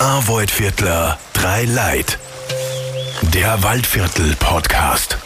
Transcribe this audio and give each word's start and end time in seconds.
Arvoidviertler, 0.00 1.18
drei 1.34 1.64
Leid. 1.66 2.18
Der 3.34 3.62
Waldviertel-Podcast. 3.62 5.18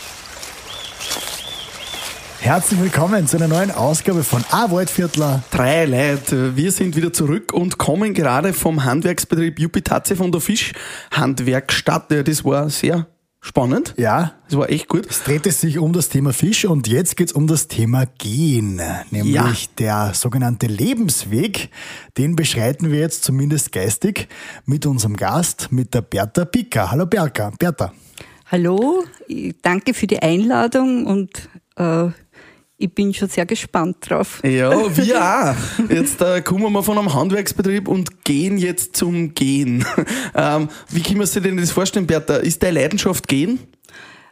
Herzlich 2.41 2.81
willkommen 2.81 3.29
zu 3.29 3.37
einer 3.37 3.47
neuen 3.47 3.71
Ausgabe 3.71 4.25
von 4.25 4.45
A 4.51 4.73
Waldviertler. 4.73 5.45
Drei 5.53 5.85
Leute, 5.85 6.57
wir 6.57 6.73
sind 6.73 6.97
wieder 6.97 7.13
zurück 7.13 7.53
und 7.53 7.79
kommen 7.79 8.15
gerade 8.15 8.53
vom 8.53 8.83
Handwerksbetrieb 8.83 9.61
Jupitatze 9.61 10.17
von 10.17 10.33
der 10.33 10.41
Fischhandwerkstatt. 10.41 12.11
Das 12.11 12.45
war 12.45 12.69
sehr 12.69 13.07
spannend. 13.45 13.95
Ja, 13.99 14.33
Das 14.49 14.59
war 14.59 14.71
echt 14.71 14.89
gut. 14.89 15.07
es 15.09 15.23
dreht 15.23 15.47
es 15.47 15.61
sich 15.61 15.79
um 15.79 15.93
das 15.93 16.09
Thema 16.09 16.33
Fisch 16.33 16.65
und 16.65 16.89
jetzt 16.89 17.17
geht 17.17 17.29
es 17.29 17.33
um 17.35 17.47
das 17.47 17.69
Thema 17.69 18.07
Gehen, 18.19 18.81
nämlich 19.11 19.35
Ja. 19.35 19.53
der 19.79 20.15
sogenannte 20.15 20.67
Lebensweg. 20.67 21.69
Den 22.17 22.37
beschreiten 22.37 22.91
wir 22.91 22.99
jetzt 23.01 23.23
zumindest 23.23 23.71
geistig 23.71 24.29
mit 24.65 24.87
unserem 24.87 25.17
Gast, 25.17 25.69
mit 25.71 25.93
der 25.93 26.01
Bertha 26.03 26.45
Picker. 26.47 26.91
Hallo 26.91 27.05
Bertha. 27.07 27.53
Bertha. 27.59 27.93
Hallo, 28.51 29.05
ich 29.29 29.55
danke 29.63 29.93
für 29.95 30.07
die 30.07 30.21
Einladung 30.23 31.07
und 31.07 31.49
äh, 31.77 32.09
ich 32.77 32.93
bin 32.93 33.15
schon 33.15 33.29
sehr 33.29 33.47
gespannt 33.47 33.97
drauf. 34.01 34.41
Ja, 34.45 34.97
wir 34.97 35.23
auch. 35.23 35.91
Jetzt 35.91 36.21
äh, 36.21 36.43
kommen 36.43 36.73
wir 36.73 36.83
von 36.83 36.99
einem 36.99 37.15
Handwerksbetrieb 37.15 37.89
und 37.89 38.25
gehen 38.25 38.59
jetzt 38.59 38.97
zum 38.97 39.35
Gehen. 39.35 39.85
Ähm, 40.37 40.69
wie 40.91 41.01
kann 41.01 41.17
man 41.19 41.27
sich 41.29 41.41
denn 41.43 41.57
das 41.57 41.71
vorstellen, 41.71 42.09
Bertha? 42.09 42.37
Ist 42.37 42.63
deine 42.65 42.81
Leidenschaft 42.81 43.29
Gehen? 43.29 43.61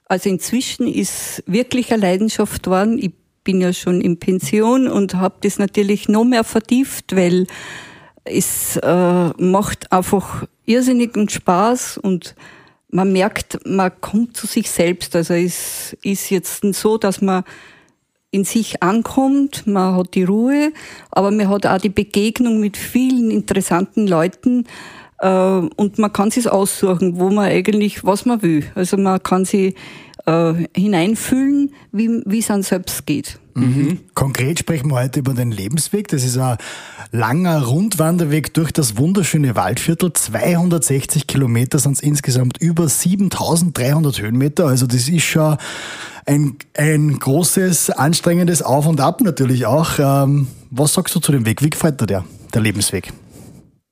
Also 0.06 0.28
inzwischen 0.28 0.88
ist 0.88 1.44
wirklich 1.46 1.92
eine 1.92 2.02
Leidenschaft 2.02 2.66
worden. 2.66 2.98
Ich 2.98 3.12
bin 3.44 3.60
ja 3.60 3.72
schon 3.72 4.00
in 4.00 4.18
Pension 4.18 4.88
und 4.88 5.14
habe 5.14 5.36
das 5.42 5.58
natürlich 5.60 6.08
noch 6.08 6.24
mehr 6.24 6.42
vertieft, 6.42 7.14
weil 7.14 7.46
es 8.24 8.76
äh, 8.78 9.28
macht 9.38 9.92
einfach 9.92 10.44
irrsinnigen 10.66 11.28
Spaß 11.28 11.98
und 11.98 12.34
man 12.90 13.12
merkt, 13.12 13.60
man 13.64 13.92
kommt 14.00 14.36
zu 14.36 14.46
sich 14.46 14.70
selbst. 14.70 15.14
Also 15.14 15.34
es 15.34 15.96
ist 16.02 16.30
jetzt 16.30 16.62
so, 16.74 16.98
dass 16.98 17.20
man 17.20 17.44
in 18.32 18.44
sich 18.44 18.82
ankommt, 18.82 19.66
man 19.66 19.94
hat 19.94 20.14
die 20.14 20.24
Ruhe, 20.24 20.72
aber 21.10 21.30
man 21.30 21.48
hat 21.48 21.66
auch 21.66 21.78
die 21.78 21.90
Begegnung 21.90 22.58
mit 22.58 22.76
vielen 22.76 23.30
interessanten 23.30 24.08
Leuten 24.08 24.64
äh, 25.18 25.28
und 25.28 25.98
man 25.98 26.12
kann 26.12 26.30
sich 26.30 26.50
aussuchen, 26.50 27.20
wo 27.20 27.28
man 27.28 27.44
eigentlich, 27.44 28.04
was 28.04 28.24
man 28.24 28.42
will. 28.42 28.64
Also 28.74 28.96
man 28.96 29.22
kann 29.22 29.44
sich 29.44 29.74
äh, 30.26 30.54
hineinfühlen, 30.76 31.72
wie 31.92 32.38
es 32.38 32.50
einem 32.50 32.62
selbst 32.62 33.06
geht. 33.06 33.38
Konkret 34.14 34.58
sprechen 34.58 34.90
wir 34.90 34.96
heute 34.96 35.20
über 35.20 35.34
den 35.34 35.52
Lebensweg. 35.52 36.08
Das 36.08 36.24
ist 36.24 36.38
ein 36.38 36.56
langer 37.10 37.62
Rundwanderweg 37.62 38.54
durch 38.54 38.72
das 38.72 38.96
wunderschöne 38.96 39.54
Waldviertel. 39.56 40.12
260 40.12 41.26
Kilometer 41.26 41.78
sind 41.78 41.92
es 41.92 42.00
insgesamt 42.00 42.58
über 42.58 42.88
7300 42.88 44.20
Höhenmeter. 44.20 44.66
Also 44.66 44.86
das 44.86 45.08
ist 45.08 45.24
schon 45.24 45.58
ein, 46.24 46.56
ein 46.76 47.18
großes, 47.18 47.90
anstrengendes 47.90 48.62
Auf 48.62 48.86
und 48.86 49.00
Ab 49.00 49.20
natürlich 49.20 49.66
auch. 49.66 49.98
Ähm, 49.98 50.46
was 50.70 50.94
sagst 50.94 51.14
du 51.14 51.20
zu 51.20 51.32
dem 51.32 51.44
Weg? 51.44 51.62
Wie 51.62 51.70
gefällt 51.70 52.00
dir 52.00 52.06
der, 52.06 52.24
der 52.54 52.62
Lebensweg? 52.62 53.12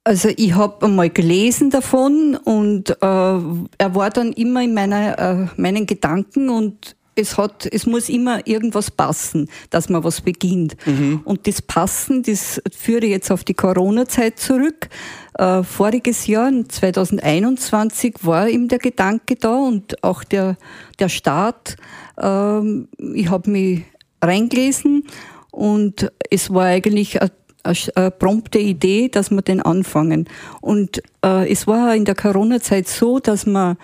Also 0.03 0.31
ich 0.35 0.55
habe 0.55 0.87
einmal 0.87 1.11
gelesen 1.11 1.71
davon 1.71 2.35
und 2.37 2.91
äh, 2.91 2.95
er 3.03 3.95
war 3.95 4.11
dann 4.11 4.33
immer 4.33 4.63
in 4.63 4.73
meiner, 4.73 5.19
äh, 5.19 5.47
meinen 5.57 5.87
Gedanken 5.87 6.49
und 6.49 6.97
es 7.17 7.37
hat, 7.37 7.69
es 7.71 7.87
muss 7.87 8.09
immer 8.09 8.47
irgendwas 8.47 8.91
passen, 8.91 9.49
dass 9.69 9.89
man 9.89 10.03
was 10.03 10.23
beginnt. 10.23 10.77
Und 11.25 11.47
das 11.47 11.61
Passen, 11.61 12.23
das 12.23 12.63
führe 12.75 13.05
ich 13.05 13.11
jetzt 13.11 13.31
auf 13.31 13.45
die 13.45 13.53
Corona-Zeit 13.55 14.39
zurück. 14.39 14.89
Äh, 15.35 15.63
voriges 15.63 16.27
Jahr, 16.27 16.51
2021, 16.67 18.17
war 18.23 18.49
eben 18.49 18.69
der 18.69 18.79
Gedanke 18.79 19.37
da 19.37 19.55
und 19.55 20.03
auch 20.03 20.25
der, 20.25 20.57
der 20.99 21.09
Start. 21.09 21.77
Ähm, 22.19 22.89
ich 23.15 23.29
habe 23.29 23.51
mich 23.51 23.83
reingelesen 24.23 25.05
und 25.51 26.11
es 26.31 26.53
war 26.53 26.67
eigentlich 26.67 27.21
eine 27.21 27.33
eine 27.63 27.77
eine 27.95 28.11
prompte 28.11 28.59
Idee, 28.59 29.09
dass 29.09 29.31
wir 29.31 29.43
den 29.43 29.61
anfangen. 29.63 30.29
Und 30.61 31.03
äh, 31.25 31.51
es 31.51 31.67
war 31.67 31.95
in 31.95 32.05
der 32.05 32.15
Corona-Zeit 32.15 32.89
so, 32.89 33.19
dass 33.19 33.47
wir 33.47 33.77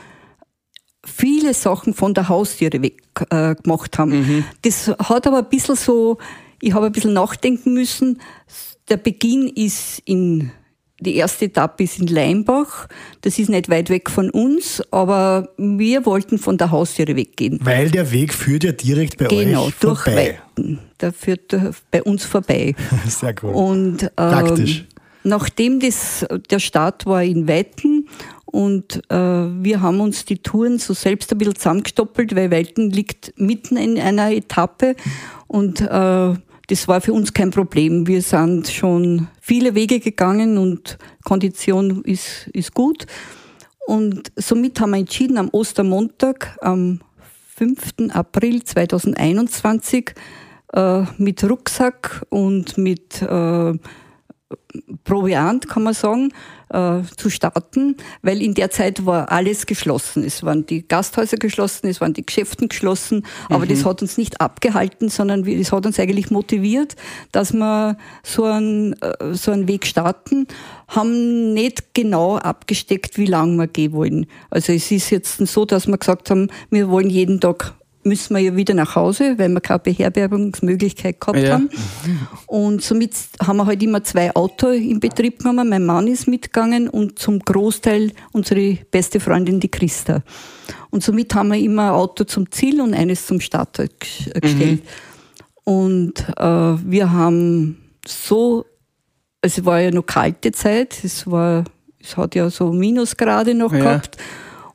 viele 1.05 1.55
Sachen 1.55 1.95
von 1.95 2.15
der 2.15 2.29
Haustiere 2.29 2.83
weg 2.83 3.03
äh, 3.31 3.55
gemacht 3.55 3.99
haben. 3.99 4.45
Das 4.63 4.89
hat 4.89 5.27
aber 5.27 5.39
ein 5.39 5.49
bisschen 5.49 5.77
so, 5.77 6.19
ich 6.61 6.75
habe 6.75 6.87
ein 6.87 6.93
bisschen 6.93 7.13
nachdenken 7.13 7.75
müssen. 7.75 8.21
Der 8.89 8.97
Beginn 8.97 9.49
ist 9.49 10.01
in, 10.05 10.51
die 11.01 11.17
erste 11.17 11.47
Etappe 11.47 11.85
ist 11.85 12.01
in 12.01 12.07
Leimbach. 12.07 12.89
Das 13.21 13.39
ist 13.39 13.49
nicht 13.49 13.69
weit 13.69 13.91
weg 13.91 14.11
von 14.11 14.31
uns, 14.31 14.83
aber 14.91 15.51
wir 15.57 16.07
wollten 16.07 16.39
von 16.39 16.57
der 16.57 16.71
Haustiere 16.71 17.17
weggehen. 17.17 17.59
Weil 17.63 17.91
der 17.91 18.11
Weg 18.11 18.33
führt 18.33 18.65
ja 18.65 18.73
direkt 18.73 19.19
bei 19.19 19.27
Genau, 19.27 19.67
euch 19.67 19.75
durch 19.81 20.07
Weiten. 20.57 20.81
Der 21.01 21.13
führt 21.13 21.57
bei 21.91 22.03
uns 22.03 22.25
vorbei. 22.25 22.75
Sehr 23.07 23.35
cool. 23.43 23.53
Und 23.53 24.03
ähm, 24.03 24.11
Praktisch. 24.17 24.85
nachdem 25.25 25.81
das, 25.81 26.27
der 26.51 26.59
Start 26.59 27.07
war 27.07 27.23
in 27.23 27.49
Weiten 27.49 28.09
und 28.47 29.03
äh, 29.11 29.17
wir 29.17 29.83
haben 29.83 30.01
uns 30.01 30.25
die 30.25 30.39
Touren 30.39 30.79
so 30.79 30.95
selbst 30.95 31.33
ein 31.33 31.39
bisschen 31.39 31.57
zusammengestoppelt, 31.57 32.35
weil 32.35 32.51
Weiten 32.51 32.91
liegt 32.91 33.35
mitten 33.37 33.77
in 33.77 33.99
einer 33.99 34.31
Etappe 34.31 34.97
und 35.47 35.81
äh, 35.81 36.35
das 36.69 36.89
war 36.89 37.01
für 37.01 37.13
uns 37.13 37.33
kein 37.33 37.53
Problem. 37.53 38.09
Wir 38.09 38.23
sind 38.23 38.69
schon 38.69 39.29
viele 39.41 39.77
Wege 39.77 40.01
gegangen 40.01 40.59
und 40.59 40.99
Kondition 41.25 42.03
ist, 42.03 42.49
ist 42.53 42.75
gut. 42.75 43.07
Und 43.87 44.33
somit 44.35 44.81
haben 44.81 44.91
wir 44.91 44.99
entschieden, 44.99 45.39
am 45.39 45.49
Ostermontag, 45.51 46.59
am 46.61 47.01
5. 47.57 48.11
April 48.11 48.63
2021, 48.63 50.13
äh, 50.73 51.03
mit 51.19 51.43
Rucksack 51.45 52.25
und 52.31 52.79
mit 52.79 53.23
äh, 53.23 53.75
Proviant, 55.05 55.69
kann 55.69 55.83
man 55.83 55.95
sagen, 55.95 56.33
äh, 56.69 57.03
zu 57.17 57.31
starten, 57.31 57.97
weil 58.23 58.43
in 58.43 58.55
der 58.55 58.71
Zeit 58.71 59.07
war 59.07 59.31
alles 59.31 59.67
geschlossen. 59.67 60.25
Es 60.25 60.43
waren 60.43 60.67
die 60.67 60.87
Gasthäuser 60.87 61.37
geschlossen, 61.37 61.89
es 61.89 62.01
waren 62.01 62.13
die 62.13 62.25
Geschäften 62.25 62.69
geschlossen, 62.69 63.25
aber 63.49 63.67
das 63.67 63.85
hat 63.85 64.03
uns 64.03 64.19
nicht 64.19 64.41
abgehalten, 64.41 65.09
sondern 65.09 65.47
es 65.47 65.73
hat 65.73 65.87
uns 65.87 65.99
eigentlich 65.99 66.31
motiviert, 66.31 66.97
dass 67.33 67.53
wir 67.53 67.97
so 68.23 68.45
einen, 68.45 68.95
äh, 69.01 69.35
so 69.35 69.51
einen 69.51 69.69
Weg 69.69 69.87
starten, 69.87 70.47
haben 70.89 71.53
nicht 71.55 71.95
genau 71.95 72.37
abgesteckt, 72.37 73.19
wie 73.19 73.27
lange 73.27 73.57
wir 73.57 73.67
gehen 73.67 73.93
wollen. 73.93 74.27
Also 74.51 74.73
es 74.73 74.91
ist 74.91 75.11
jetzt 75.11 75.39
so, 75.39 75.65
dass 75.65 75.87
wir 75.87 75.99
gesagt 75.99 76.31
haben, 76.31 76.49
wir 76.71 76.89
wollen 76.89 77.11
jeden 77.11 77.41
Tag 77.41 77.75
müssen 78.07 78.35
wir 78.35 78.41
ja 78.43 78.57
wieder 78.57 78.73
nach 78.75 78.95
Hause, 78.97 79.35
weil 79.39 79.49
wir 79.51 79.61
keine 79.61 79.81
Beherbergungsmöglichkeit 79.81 81.21
gehabt 81.21 81.39
Ja. 81.39 81.55
haben. 81.55 81.69
Und 82.47 82.83
somit 82.83 83.13
haben 83.45 83.57
wir 83.59 83.67
halt 83.67 83.83
immer 83.83 84.03
zwei 84.05 84.35
Autos 84.35 84.77
in 84.77 85.01
Betrieb 85.01 85.41
genommen. 85.41 85.69
Mein 85.69 85.85
Mann 85.85 86.07
ist 86.09 86.27
mitgegangen 86.29 86.89
und 86.89 87.19
zum 87.19 87.41
Großteil 87.41 88.13
unsere 88.33 88.79
beste 88.91 89.21
Freundin, 89.21 89.61
die 89.61 89.69
Christa. 89.71 90.23
Und 90.91 91.03
somit 91.03 91.35
haben 91.35 91.49
wir 91.49 91.59
immer 91.59 91.89
ein 91.91 91.95
Auto 91.95 92.25
zum 92.25 92.51
Ziel 92.51 92.81
und 92.81 92.95
eines 92.95 93.27
zum 93.27 93.41
Start 93.41 93.79
äh, 93.79 93.89
gestellt. 94.41 94.83
Und 95.65 96.21
äh, 96.39 96.45
wir 96.45 97.13
haben 97.13 97.77
so, 98.07 98.65
es 99.41 99.65
war 99.65 99.81
ja 99.81 99.91
noch 99.91 100.07
kalte 100.07 100.53
Zeit, 100.53 100.97
es 101.03 101.29
war, 101.29 101.65
es 102.01 102.17
hat 102.17 102.35
ja 102.37 102.49
so 102.51 102.73
Minusgrade 102.73 103.55
noch 103.55 103.73
Ja. 103.73 103.79
gehabt 103.81 104.17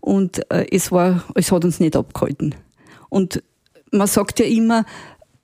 und 0.01 0.39
äh, 0.51 0.65
es 0.69 0.91
war, 0.91 1.23
es 1.35 1.51
hat 1.51 1.63
uns 1.63 1.79
nicht 1.79 1.95
abgehalten. 1.95 2.55
Und 3.11 3.43
man 3.91 4.07
sagt 4.07 4.39
ja 4.39 4.45
immer, 4.45 4.85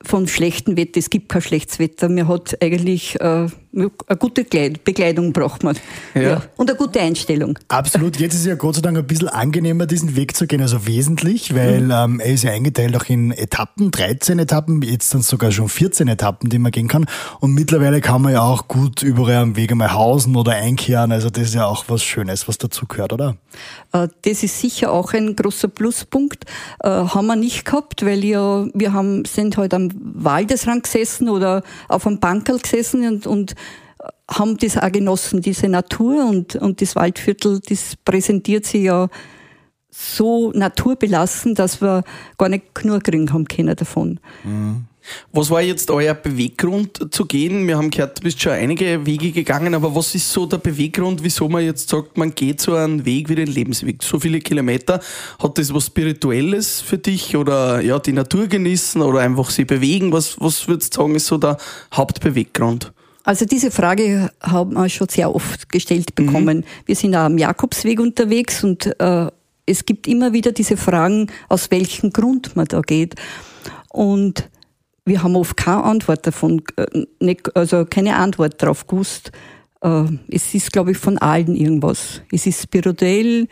von 0.01 0.27
schlechtem 0.27 0.77
Wetter, 0.77 0.99
es 0.99 1.09
gibt 1.09 1.27
kein 1.27 1.41
schlechtes 1.41 1.79
Wetter. 1.79 2.07
Man 2.07 2.27
hat 2.27 2.61
eigentlich 2.61 3.19
äh, 3.19 3.47
eine 3.77 4.17
gute 4.17 4.43
Kleid 4.45 4.83
Bekleidung 4.83 5.33
braucht 5.33 5.63
man. 5.63 5.77
Ja. 6.15 6.41
Und 6.57 6.69
eine 6.69 6.77
gute 6.77 6.99
Einstellung. 6.99 7.57
Absolut. 7.67 8.19
Jetzt 8.19 8.33
ist 8.33 8.41
es 8.41 8.45
ja 8.47 8.55
Gott 8.55 8.75
sei 8.75 8.81
Dank 8.81 8.97
ein 8.97 9.05
bisschen 9.07 9.29
angenehmer, 9.29 9.85
diesen 9.85 10.15
Weg 10.15 10.35
zu 10.35 10.47
gehen, 10.47 10.61
also 10.61 10.87
wesentlich, 10.87 11.53
weil 11.55 11.81
Mhm. 11.81 11.91
ähm, 11.91 12.19
er 12.19 12.33
ist 12.33 12.43
ja 12.43 12.51
eingeteilt 12.51 12.95
auch 12.95 13.05
in 13.05 13.31
Etappen, 13.31 13.91
13 13.91 14.39
Etappen, 14.39 14.81
jetzt 14.81 15.09
sind 15.11 15.21
es 15.21 15.27
sogar 15.27 15.51
schon 15.51 15.69
14 15.69 16.07
Etappen, 16.07 16.49
die 16.49 16.59
man 16.59 16.71
gehen 16.71 16.87
kann. 16.87 17.05
Und 17.39 17.53
mittlerweile 17.53 18.01
kann 18.01 18.21
man 18.21 18.33
ja 18.33 18.41
auch 18.41 18.67
gut 18.67 19.03
überall 19.03 19.35
am 19.37 19.55
Weg 19.55 19.71
einmal 19.71 19.93
hausen 19.93 20.35
oder 20.35 20.53
einkehren. 20.53 21.11
Also 21.11 21.29
das 21.29 21.43
ist 21.49 21.55
ja 21.55 21.65
auch 21.65 21.85
was 21.87 22.03
Schönes, 22.03 22.47
was 22.47 22.57
dazu 22.57 22.85
gehört, 22.87 23.13
oder? 23.13 23.37
Äh, 23.93 24.07
Das 24.23 24.43
ist 24.43 24.59
sicher 24.59 24.91
auch 24.91 25.13
ein 25.13 25.35
großer 25.35 25.67
Pluspunkt. 25.67 26.45
Äh, 26.83 26.89
haben 26.89 27.27
wir 27.27 27.35
nicht 27.35 27.65
gehabt, 27.65 28.05
weil 28.05 28.23
ja, 28.23 28.65
wir 28.73 28.93
haben, 28.93 29.25
sind 29.25 29.57
halt 29.57 29.73
am 29.73 29.89
Waldesrand 29.93 30.83
gesessen 30.83 31.29
oder 31.29 31.63
auf 31.87 32.05
einem 32.07 32.19
Bankerl 32.19 32.59
gesessen 32.59 33.07
und, 33.07 33.27
und 33.27 33.55
haben 34.29 34.57
das 34.57 34.77
auch 34.77 34.91
genossen, 34.91 35.41
diese 35.41 35.69
Natur 35.69 36.25
und, 36.29 36.55
und 36.55 36.81
das 36.81 36.95
Waldviertel, 36.95 37.61
das 37.67 37.95
präsentiert 38.03 38.65
sich 38.65 38.83
ja 38.83 39.09
so 39.89 40.51
naturbelassen, 40.51 41.55
dass 41.55 41.81
wir 41.81 42.03
gar 42.37 42.49
nicht 42.49 42.75
genug 42.75 43.03
kriegen 43.03 43.31
haben 43.31 43.45
können 43.45 43.75
davon. 43.75 44.19
Was 45.31 45.49
war 45.49 45.61
jetzt 45.61 45.89
euer 45.89 46.13
Beweggrund 46.13 47.13
zu 47.13 47.25
gehen? 47.25 47.65
Wir 47.65 47.77
haben 47.77 47.89
gehört, 47.89 48.19
du 48.19 48.23
bist 48.23 48.41
schon 48.41 48.51
einige 48.51 49.05
Wege 49.05 49.31
gegangen, 49.31 49.73
aber 49.73 49.95
was 49.95 50.13
ist 50.13 50.31
so 50.31 50.45
der 50.45 50.57
Beweggrund, 50.57 51.23
wieso 51.23 51.47
man 51.47 51.63
jetzt 51.63 51.89
sagt, 51.89 52.17
man 52.17 52.35
geht 52.35 52.59
so 52.59 52.75
einen 52.75 53.05
Weg 53.05 53.29
wie 53.29 53.35
den 53.35 53.47
Lebensweg? 53.47 54.03
So 54.03 54.19
viele 54.19 54.41
Kilometer. 54.41 54.99
Hat 55.41 55.57
das 55.57 55.73
was 55.73 55.85
Spirituelles 55.85 56.81
für 56.81 56.97
dich 56.97 57.37
oder 57.37 57.81
ja, 57.81 57.99
die 57.99 58.11
Natur 58.11 58.47
genießen 58.47 59.01
oder 59.01 59.21
einfach 59.21 59.49
sie 59.49 59.63
bewegen? 59.63 60.11
Was, 60.11 60.39
was 60.41 60.67
würdest 60.67 60.95
du 60.97 61.01
sagen, 61.01 61.15
ist 61.15 61.27
so 61.27 61.37
der 61.37 61.57
Hauptbeweggrund? 61.93 62.91
Also 63.27 63.43
diese 63.43 63.71
Frage 63.71 64.31
haben 64.41 64.75
wir 64.75 64.87
schon 64.87 65.09
sehr 65.09 65.35
oft 65.35 65.67
gestellt 65.67 66.15
bekommen. 66.15 66.59
Mhm. 66.59 66.63
Wir 66.85 66.95
sind 66.95 67.13
auch 67.13 67.25
am 67.25 67.37
Jakobsweg 67.37 67.99
unterwegs 67.99 68.63
und 68.63 68.97
äh, 69.01 69.27
es 69.65 69.83
gibt 69.83 70.07
immer 70.07 70.31
wieder 70.31 70.53
diese 70.53 70.77
Fragen, 70.77 71.27
aus 71.49 71.69
welchem 71.69 72.11
Grund 72.11 72.55
man 72.55 72.67
da 72.67 72.79
geht. 72.79 73.15
Und 73.89 74.49
wir 75.03 75.23
haben 75.23 75.35
oft 75.35 75.57
keine 75.57 75.83
Antwort 75.83 76.25
davon, 76.25 76.61
äh, 76.77 77.35
also 77.53 77.83
keine 77.83 78.15
Antwort 78.15 78.61
darauf 78.63 78.87
gewusst. 78.87 79.33
Äh, 79.81 80.05
es 80.29 80.55
ist, 80.55 80.71
glaube 80.71 80.91
ich, 80.91 80.97
von 80.97 81.17
allen 81.17 81.57
irgendwas. 81.57 82.21
Es 82.31 82.47
ist 82.47 82.63
spirituell, 82.63 83.49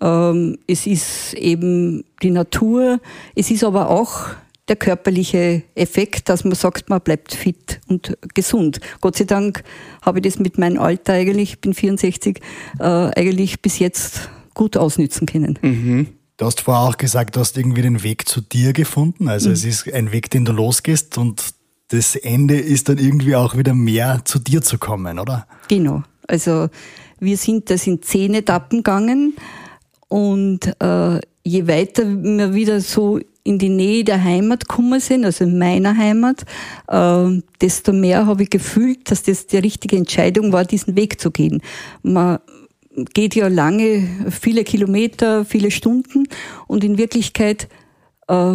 ähm, 0.00 0.56
es 0.66 0.86
ist 0.86 1.34
eben 1.34 2.02
die 2.22 2.30
Natur, 2.30 2.98
es 3.34 3.50
ist 3.50 3.62
aber 3.62 3.90
auch 3.90 4.28
der 4.68 4.76
körperliche 4.76 5.62
Effekt, 5.74 6.28
dass 6.28 6.44
man 6.44 6.54
sagt, 6.54 6.90
man 6.90 7.00
bleibt 7.00 7.34
fit 7.34 7.80
und 7.88 8.16
gesund. 8.34 8.80
Gott 9.00 9.16
sei 9.16 9.24
Dank 9.24 9.64
habe 10.02 10.18
ich 10.18 10.24
das 10.24 10.38
mit 10.38 10.58
meinem 10.58 10.78
Alter 10.78 11.14
eigentlich, 11.14 11.52
ich 11.52 11.60
bin 11.60 11.74
64, 11.74 12.40
äh, 12.78 12.82
eigentlich 12.82 13.60
bis 13.62 13.78
jetzt 13.78 14.28
gut 14.54 14.76
ausnützen 14.76 15.26
können. 15.26 15.58
Mhm. 15.62 16.08
Du 16.36 16.46
hast 16.46 16.60
vorher 16.60 16.88
auch 16.88 16.96
gesagt, 16.96 17.36
du 17.36 17.40
hast 17.40 17.56
irgendwie 17.56 17.82
den 17.82 18.02
Weg 18.02 18.28
zu 18.28 18.40
dir 18.40 18.72
gefunden. 18.72 19.28
Also 19.28 19.48
mhm. 19.48 19.54
es 19.54 19.64
ist 19.64 19.92
ein 19.92 20.12
Weg, 20.12 20.30
den 20.30 20.44
du 20.44 20.52
losgehst 20.52 21.18
und 21.18 21.42
das 21.88 22.16
Ende 22.16 22.58
ist 22.58 22.88
dann 22.88 22.98
irgendwie 22.98 23.34
auch 23.34 23.56
wieder 23.56 23.74
mehr 23.74 24.20
zu 24.24 24.38
dir 24.38 24.62
zu 24.62 24.78
kommen, 24.78 25.18
oder? 25.18 25.46
Genau. 25.68 26.02
Also 26.26 26.68
wir 27.18 27.36
sind 27.36 27.70
das 27.70 27.86
in 27.86 28.02
zehn 28.02 28.34
Etappen 28.34 28.78
gegangen 28.80 29.34
und 30.08 30.66
äh, 30.80 31.20
je 31.44 31.66
weiter 31.66 32.04
wir 32.04 32.54
wieder 32.54 32.80
so 32.80 33.18
in 33.44 33.58
die 33.58 33.68
Nähe 33.68 34.04
der 34.04 34.22
Heimat 34.22 34.68
gekommen 34.68 35.00
sind, 35.00 35.24
also 35.24 35.44
in 35.44 35.58
meiner 35.58 35.96
Heimat, 35.96 36.44
äh, 36.88 37.40
desto 37.60 37.92
mehr 37.92 38.26
habe 38.26 38.44
ich 38.44 38.50
gefühlt, 38.50 39.10
dass 39.10 39.22
das 39.22 39.46
die 39.46 39.58
richtige 39.58 39.96
Entscheidung 39.96 40.52
war, 40.52 40.64
diesen 40.64 40.96
Weg 40.96 41.20
zu 41.20 41.30
gehen. 41.30 41.62
Man 42.02 42.38
geht 43.14 43.34
ja 43.34 43.48
lange, 43.48 44.08
viele 44.30 44.64
Kilometer, 44.64 45.44
viele 45.44 45.70
Stunden 45.70 46.28
und 46.66 46.84
in 46.84 46.98
Wirklichkeit 46.98 47.68
äh, 48.26 48.54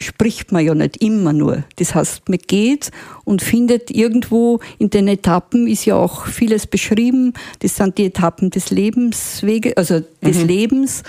spricht 0.00 0.52
man 0.52 0.64
ja 0.64 0.74
nicht 0.74 1.02
immer 1.02 1.32
nur. 1.32 1.64
Das 1.76 1.94
heißt, 1.94 2.28
man 2.28 2.38
geht 2.38 2.90
und 3.24 3.42
findet 3.42 3.90
irgendwo 3.90 4.60
in 4.78 4.90
den 4.90 5.08
Etappen 5.08 5.66
ist 5.66 5.84
ja 5.84 5.96
auch 5.96 6.26
vieles 6.26 6.66
beschrieben. 6.66 7.34
Das 7.60 7.76
sind 7.76 7.98
die 7.98 8.06
Etappen 8.06 8.50
des 8.50 8.70
Lebensweges, 8.70 9.76
also 9.76 10.00
des 10.22 10.38
mhm. 10.38 10.46
Lebens. 10.46 11.02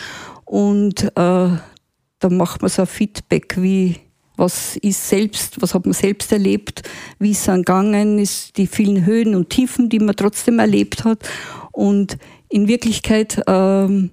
Und 0.45 1.03
äh, 1.15 1.49
da 2.19 2.29
macht 2.29 2.61
man 2.61 2.69
so 2.69 2.83
ein 2.83 2.87
Feedback, 2.87 3.55
wie 3.57 3.95
was 4.35 4.77
ist 4.77 5.09
selbst, 5.09 5.61
was 5.61 5.73
hat 5.73 5.85
man 5.85 5.93
selbst 5.93 6.31
erlebt, 6.31 6.83
wie 7.19 7.31
ist 7.31 7.47
es 7.47 7.53
gegangen, 7.53 8.19
ist 8.19 8.57
die 8.57 8.67
vielen 8.67 9.05
Höhen 9.05 9.35
und 9.35 9.49
Tiefen, 9.49 9.89
die 9.89 9.99
man 9.99 10.15
trotzdem 10.15 10.59
erlebt 10.59 11.03
hat. 11.03 11.27
Und 11.71 12.17
in 12.47 12.67
Wirklichkeit 12.67 13.41
ähm, 13.47 14.11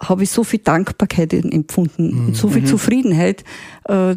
habe 0.00 0.22
ich 0.22 0.30
so 0.30 0.42
viel 0.42 0.60
Dankbarkeit 0.60 1.32
empfunden 1.32 2.14
mhm. 2.14 2.26
und 2.28 2.36
so 2.36 2.48
viel 2.48 2.62
mhm. 2.62 2.66
Zufriedenheit, 2.66 3.44
äh, 3.84 4.16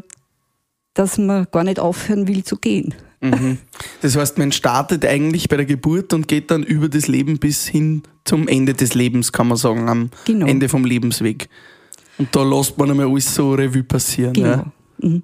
dass 0.93 1.17
man 1.17 1.47
gar 1.51 1.63
nicht 1.63 1.79
aufhören 1.79 2.27
will 2.27 2.43
zu 2.43 2.57
gehen. 2.57 2.95
Mhm. 3.21 3.57
Das 4.01 4.15
heißt, 4.15 4.37
man 4.37 4.51
startet 4.51 5.05
eigentlich 5.05 5.49
bei 5.49 5.57
der 5.57 5.65
Geburt 5.65 6.13
und 6.13 6.27
geht 6.27 6.51
dann 6.51 6.63
über 6.63 6.87
das 6.87 7.07
Leben 7.07 7.37
bis 7.37 7.67
hin 7.67 8.03
zum 8.23 8.47
Ende 8.47 8.73
des 8.73 8.93
Lebens, 8.93 9.31
kann 9.31 9.47
man 9.47 9.57
sagen, 9.57 9.89
am 9.89 10.09
genau. 10.25 10.47
Ende 10.47 10.69
vom 10.69 10.85
Lebensweg. 10.85 11.49
Und 12.19 12.35
da 12.35 12.43
lässt 12.43 12.77
man 12.77 12.91
einmal 12.91 13.07
alles 13.07 13.33
so 13.33 13.53
Revue 13.53 13.83
passieren. 13.83 14.33
Genau. 14.33 14.47
Ja. 14.47 14.71
Mhm. 15.01 15.23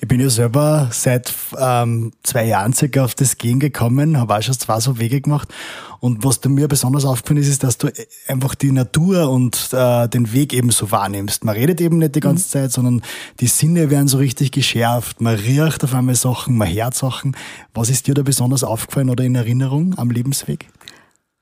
Ich 0.00 0.08
bin 0.08 0.20
ja 0.20 0.30
selber 0.30 0.88
seit 0.92 1.32
ähm, 1.58 2.12
zwei 2.22 2.46
Jahren 2.46 2.72
circa 2.72 3.04
auf 3.04 3.14
das 3.14 3.38
Gehen 3.38 3.60
gekommen, 3.60 4.18
habe 4.18 4.36
auch 4.36 4.42
schon 4.42 4.54
zwei 4.54 4.80
so 4.80 4.98
Wege 4.98 5.20
gemacht. 5.20 5.48
Und 6.00 6.24
was 6.24 6.42
mir 6.44 6.66
besonders 6.66 7.04
aufgefallen 7.04 7.42
ist, 7.42 7.48
ist, 7.48 7.62
dass 7.62 7.76
du 7.76 7.92
einfach 8.26 8.54
die 8.54 8.72
Natur 8.72 9.30
und 9.30 9.68
äh, 9.72 10.08
den 10.08 10.32
Weg 10.32 10.54
eben 10.54 10.70
so 10.70 10.90
wahrnimmst. 10.90 11.44
Man 11.44 11.54
redet 11.54 11.80
eben 11.80 11.98
nicht 11.98 12.14
die 12.14 12.20
ganze 12.20 12.46
mhm. 12.46 12.50
Zeit, 12.50 12.72
sondern 12.72 13.02
die 13.40 13.46
Sinne 13.46 13.90
werden 13.90 14.08
so 14.08 14.18
richtig 14.18 14.50
geschärft. 14.50 15.20
Man 15.20 15.34
riecht 15.36 15.84
auf 15.84 15.94
einmal 15.94 16.14
Sachen, 16.14 16.56
man 16.56 16.72
hört 16.72 16.94
Sachen. 16.94 17.36
Was 17.74 17.90
ist 17.90 18.06
dir 18.06 18.14
da 18.14 18.22
besonders 18.22 18.64
aufgefallen 18.64 19.10
oder 19.10 19.24
in 19.24 19.34
Erinnerung 19.34 19.96
am 19.98 20.10
Lebensweg? 20.10 20.68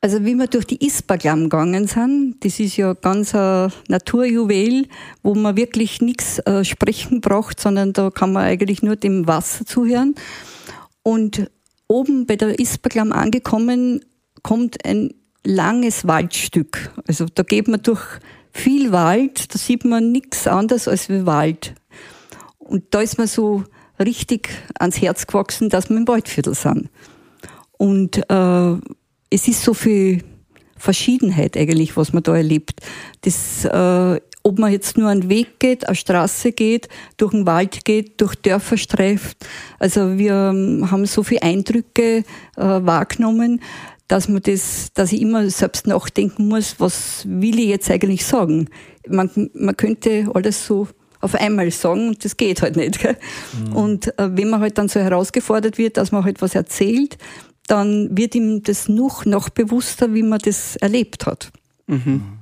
Also 0.00 0.24
wie 0.24 0.36
wir 0.36 0.46
durch 0.46 0.64
die 0.64 0.84
Isperglam 0.86 1.44
gegangen 1.44 1.88
sind, 1.88 2.36
das 2.44 2.60
ist 2.60 2.76
ja 2.76 2.92
ganz 2.94 3.34
ein 3.34 3.72
Naturjuwel, 3.88 4.86
wo 5.24 5.34
man 5.34 5.56
wirklich 5.56 6.00
nichts 6.00 6.38
äh, 6.40 6.64
sprechen 6.64 7.20
braucht, 7.20 7.58
sondern 7.58 7.92
da 7.92 8.10
kann 8.10 8.32
man 8.32 8.44
eigentlich 8.44 8.82
nur 8.82 8.94
dem 8.94 9.26
Wasser 9.26 9.66
zuhören. 9.66 10.14
Und 11.02 11.50
oben 11.88 12.26
bei 12.26 12.36
der 12.36 12.60
Isperglam 12.60 13.10
angekommen, 13.10 14.04
kommt 14.44 14.84
ein 14.84 15.14
langes 15.44 16.06
Waldstück. 16.06 16.92
Also 17.08 17.26
da 17.34 17.42
geht 17.42 17.66
man 17.66 17.82
durch 17.82 18.02
viel 18.52 18.92
Wald, 18.92 19.52
da 19.52 19.58
sieht 19.58 19.84
man 19.84 20.12
nichts 20.12 20.46
anderes 20.46 20.86
als 20.86 21.08
wie 21.08 21.26
Wald. 21.26 21.74
Und 22.58 22.84
da 22.90 23.00
ist 23.00 23.18
man 23.18 23.26
so 23.26 23.64
richtig 23.98 24.48
ans 24.78 25.00
Herz 25.00 25.26
gewachsen, 25.26 25.70
dass 25.70 25.90
wir 25.90 25.96
im 25.96 26.06
Waldviertel 26.06 26.54
sind. 26.54 26.88
Und 27.78 28.18
äh, 28.30 28.76
es 29.30 29.48
ist 29.48 29.62
so 29.62 29.74
viel 29.74 30.22
Verschiedenheit 30.76 31.56
eigentlich, 31.56 31.96
was 31.96 32.12
man 32.12 32.22
da 32.22 32.36
erlebt. 32.36 32.80
Das, 33.22 33.64
äh, 33.64 34.20
ob 34.42 34.58
man 34.58 34.72
jetzt 34.72 34.96
nur 34.96 35.08
einen 35.08 35.28
Weg 35.28 35.58
geht, 35.58 35.86
eine 35.86 35.96
Straße 35.96 36.52
geht, 36.52 36.88
durch 37.16 37.32
den 37.32 37.46
Wald 37.46 37.84
geht, 37.84 38.20
durch 38.20 38.34
Dörfer 38.36 38.76
streift. 38.76 39.36
Also 39.78 40.16
wir 40.16 40.50
ähm, 40.54 40.90
haben 40.90 41.04
so 41.06 41.22
viele 41.22 41.42
Eindrücke 41.42 42.18
äh, 42.18 42.24
wahrgenommen, 42.56 43.60
dass 44.06 44.28
man 44.28 44.40
das, 44.42 44.92
dass 44.94 45.12
ich 45.12 45.20
immer 45.20 45.48
selbst 45.50 45.86
nachdenken 45.86 46.48
muss, 46.48 46.76
was 46.78 47.24
will 47.26 47.58
ich 47.58 47.66
jetzt 47.66 47.90
eigentlich 47.90 48.24
sagen? 48.24 48.68
Man, 49.06 49.50
man 49.52 49.76
könnte 49.76 50.30
alles 50.32 50.66
so 50.66 50.88
auf 51.20 51.34
einmal 51.34 51.70
sagen 51.70 52.08
und 52.08 52.24
das 52.24 52.36
geht 52.36 52.62
halt 52.62 52.76
nicht. 52.76 53.00
Mhm. 53.04 53.72
Und 53.76 54.18
äh, 54.18 54.30
wenn 54.36 54.48
man 54.48 54.60
halt 54.60 54.78
dann 54.78 54.88
so 54.88 55.00
herausgefordert 55.00 55.76
wird, 55.76 55.96
dass 55.96 56.12
man 56.12 56.24
halt 56.24 56.40
was 56.40 56.54
erzählt, 56.54 57.18
dann 57.68 58.16
wird 58.16 58.34
ihm 58.34 58.62
das 58.62 58.88
noch, 58.88 59.24
noch 59.24 59.48
bewusster, 59.48 60.12
wie 60.14 60.22
man 60.22 60.40
das 60.40 60.76
erlebt 60.76 61.26
hat. 61.26 61.50
Mhm. 61.86 62.38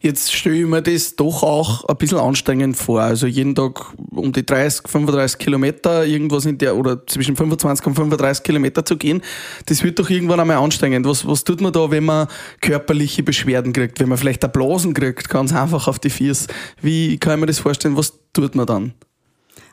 Jetzt 0.00 0.32
stelle 0.32 0.56
ich 0.56 0.66
mir 0.66 0.82
das 0.82 1.16
doch 1.16 1.42
auch 1.42 1.84
ein 1.84 1.96
bisschen 1.96 2.18
anstrengend 2.18 2.76
vor. 2.76 3.00
Also 3.00 3.26
jeden 3.26 3.54
Tag 3.54 3.94
um 4.10 4.32
die 4.32 4.44
30, 4.44 4.88
35 4.88 5.38
Kilometer, 5.38 6.04
irgendwas 6.04 6.44
in 6.44 6.58
der, 6.58 6.76
oder 6.76 7.06
zwischen 7.06 7.36
25 7.36 7.86
und 7.86 7.94
35 7.94 8.42
Kilometer 8.42 8.84
zu 8.84 8.96
gehen, 8.96 9.22
das 9.66 9.82
wird 9.82 9.98
doch 9.98 10.10
irgendwann 10.10 10.40
einmal 10.40 10.58
anstrengend. 10.58 11.06
Was, 11.06 11.26
was 11.26 11.44
tut 11.44 11.60
man 11.60 11.72
da, 11.72 11.90
wenn 11.90 12.04
man 12.04 12.28
körperliche 12.60 13.22
Beschwerden 13.22 13.72
kriegt, 13.72 14.00
wenn 14.00 14.08
man 14.08 14.18
vielleicht 14.18 14.44
ein 14.44 14.52
Blasen 14.52 14.92
kriegt, 14.92 15.28
ganz 15.28 15.54
einfach 15.54 15.88
auf 15.88 15.98
die 15.98 16.10
Fiers? 16.10 16.46
Wie 16.82 17.18
kann 17.18 17.34
ich 17.34 17.40
mir 17.40 17.46
das 17.46 17.58
vorstellen? 17.58 17.96
Was 17.96 18.12
tut 18.32 18.54
man 18.54 18.66
dann? 18.66 18.94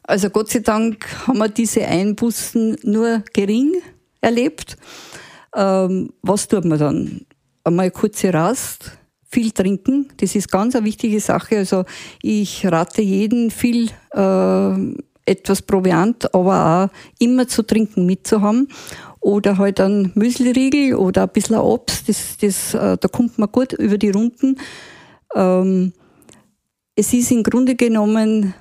Also 0.04 0.30
Gott 0.30 0.50
sei 0.50 0.60
Dank 0.60 1.06
haben 1.28 1.38
wir 1.38 1.50
diese 1.50 1.86
Einbußen 1.86 2.78
nur 2.84 3.24
gering 3.34 3.76
erlebt. 4.22 4.78
Ähm, 5.56 6.14
was 6.22 6.48
tut 6.48 6.66
man 6.66 6.80
dann? 6.80 7.26
Einmal 7.64 7.92
kurze 7.92 8.34
Rast, 8.34 8.98
viel 9.32 9.52
trinken, 9.52 10.10
das 10.18 10.36
ist 10.36 10.52
ganz 10.52 10.76
eine 10.76 10.86
wichtige 10.86 11.20
Sache. 11.20 11.58
Also 11.58 11.86
ich 12.22 12.66
rate 12.66 13.02
jeden 13.02 13.52
viel 13.52 13.90
äh, 14.14 14.74
etwas 15.26 15.62
Proviant, 15.62 16.34
aber 16.34 16.92
auch 16.92 16.98
immer 17.20 17.48
zu 17.48 17.64
trinken 17.64 18.06
mitzuhaben. 18.06 18.68
Oder 19.20 19.60
halt 19.60 19.80
ein 19.80 20.12
Müsliriegel 20.16 20.96
oder 20.96 21.24
ein 21.24 21.30
bisschen 21.30 21.58
Obst, 21.58 22.10
das, 22.10 22.38
das, 22.38 22.74
äh, 22.74 22.98
da 22.98 23.08
kommt 23.08 23.38
man 23.38 23.52
gut 23.52 23.74
über 23.74 24.00
die 24.00 24.10
Runden. 24.10 24.58
Ähm, 25.36 25.94
es 26.96 27.14
ist 27.14 27.32
im 27.32 27.44
Grunde 27.44 27.76
genommen 27.76 28.56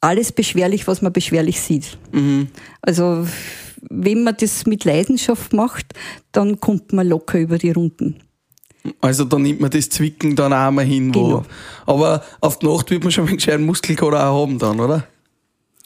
alles 0.00 0.32
beschwerlich, 0.32 0.86
was 0.86 1.02
man 1.02 1.12
beschwerlich 1.12 1.60
sieht. 1.60 1.98
Mhm. 2.12 2.48
Also 2.80 3.26
wenn 3.90 4.24
man 4.24 4.36
das 4.38 4.66
mit 4.66 4.84
Leidenschaft 4.84 5.52
macht, 5.52 5.94
dann 6.32 6.60
kommt 6.60 6.92
man 6.92 7.08
locker 7.08 7.38
über 7.38 7.58
die 7.58 7.70
Runden. 7.70 8.20
Also 9.00 9.24
da 9.24 9.38
nimmt 9.38 9.60
man 9.60 9.70
das 9.70 9.88
Zwicken 9.88 10.36
dann 10.36 10.52
auch 10.52 10.70
mal 10.70 10.84
hin. 10.84 11.14
Wo, 11.14 11.22
genau. 11.22 11.42
Aber 11.86 12.22
auf 12.40 12.58
die 12.58 12.66
Nacht 12.66 12.90
wird 12.90 13.02
man 13.02 13.12
schon 13.12 13.26
einen 13.26 13.36
gescheiten 13.36 13.64
Muskelkater 13.64 14.28
auch 14.28 14.42
haben 14.42 14.58
dann, 14.58 14.78
oder? 14.78 15.06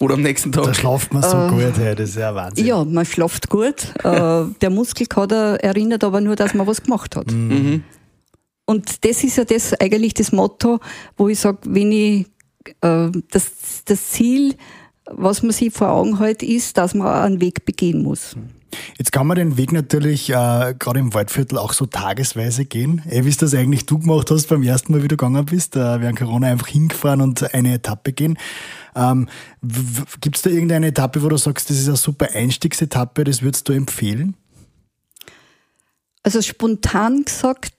Oder 0.01 0.15
am 0.15 0.23
nächsten 0.23 0.53
Tag? 0.53 0.65
Da 0.65 0.75
schlaft 0.75 1.13
man 1.13 1.23
so 1.23 1.37
äh, 1.37 1.49
gut, 1.49 1.79
hey, 1.79 1.95
das 1.95 2.11
ist 2.11 2.17
ja 2.17 2.35
Wahnsinn. 2.35 2.67
Ja, 2.67 2.85
man 2.85 3.05
schlaft 3.05 3.49
gut. 3.49 3.95
äh, 4.05 4.45
der 4.61 4.71
Muskelkater 4.71 5.57
erinnert 5.57 6.05
aber 6.05 6.21
nur, 6.21 6.37
dass 6.37 6.55
man 6.55 6.67
was 6.67 6.83
gemacht 6.83 7.17
hat. 7.17 7.31
Mhm. 7.31 7.49
mhm. 7.49 7.85
Und 8.65 9.03
das 9.07 9.25
ist 9.25 9.39
ja 9.39 9.45
das 9.45 9.73
eigentlich 9.73 10.13
das 10.13 10.31
Motto, 10.31 10.79
wo 11.17 11.29
ich 11.29 11.41
sage, 11.41 11.57
wenn 11.65 11.91
ich 11.91 12.27
äh, 12.83 13.09
das, 13.31 13.83
das 13.87 14.11
Ziel 14.11 14.57
was 15.11 15.43
man 15.43 15.53
sich 15.53 15.73
vor 15.73 15.91
Augen 15.91 16.19
hält, 16.19 16.43
ist, 16.43 16.77
dass 16.77 16.95
man 16.95 17.07
einen 17.09 17.41
Weg 17.41 17.65
begehen 17.65 18.03
muss. 18.03 18.37
Jetzt 18.99 19.13
kann 19.13 19.27
man 19.27 19.37
den 19.37 19.57
Weg 19.57 19.73
natürlich 19.73 20.29
äh, 20.31 20.75
gerade 20.79 21.01
im 21.01 21.15
Waldviertel 21.15 21.59
auch 21.59 21.73
so 21.73 21.87
tagesweise 21.87 22.65
gehen. 22.65 23.03
Ey, 23.09 23.25
wie 23.25 23.31
es 23.31 23.39
das 23.39 23.55
eigentlich 23.55 23.87
du 23.87 23.99
gemacht 23.99 24.31
hast 24.31 24.49
beim 24.49 24.63
ersten 24.63 24.93
Mal, 24.93 25.03
wie 25.03 25.09
du 25.09 25.17
gegangen 25.17 25.47
bist, 25.47 25.77
äh, 25.77 26.01
während 26.01 26.19
Corona 26.19 26.49
einfach 26.49 26.69
hingefahren 26.69 27.21
und 27.23 27.55
eine 27.55 27.75
Etappe 27.75 28.13
gehen. 28.13 28.39
Ähm, 28.95 29.29
Gibt 30.21 30.37
es 30.37 30.43
da 30.43 30.51
irgendeine 30.51 30.89
Etappe, 30.89 31.23
wo 31.23 31.29
du 31.29 31.37
sagst, 31.39 31.71
das 31.71 31.79
ist 31.79 31.89
eine 31.89 31.97
super 31.97 32.29
Einstiegsetappe, 32.35 33.25
das 33.25 33.43
würdest 33.43 33.69
du 33.69 33.73
empfehlen? 33.73 34.35
Also 36.23 36.43
spontan 36.43 37.25
gesagt 37.25 37.73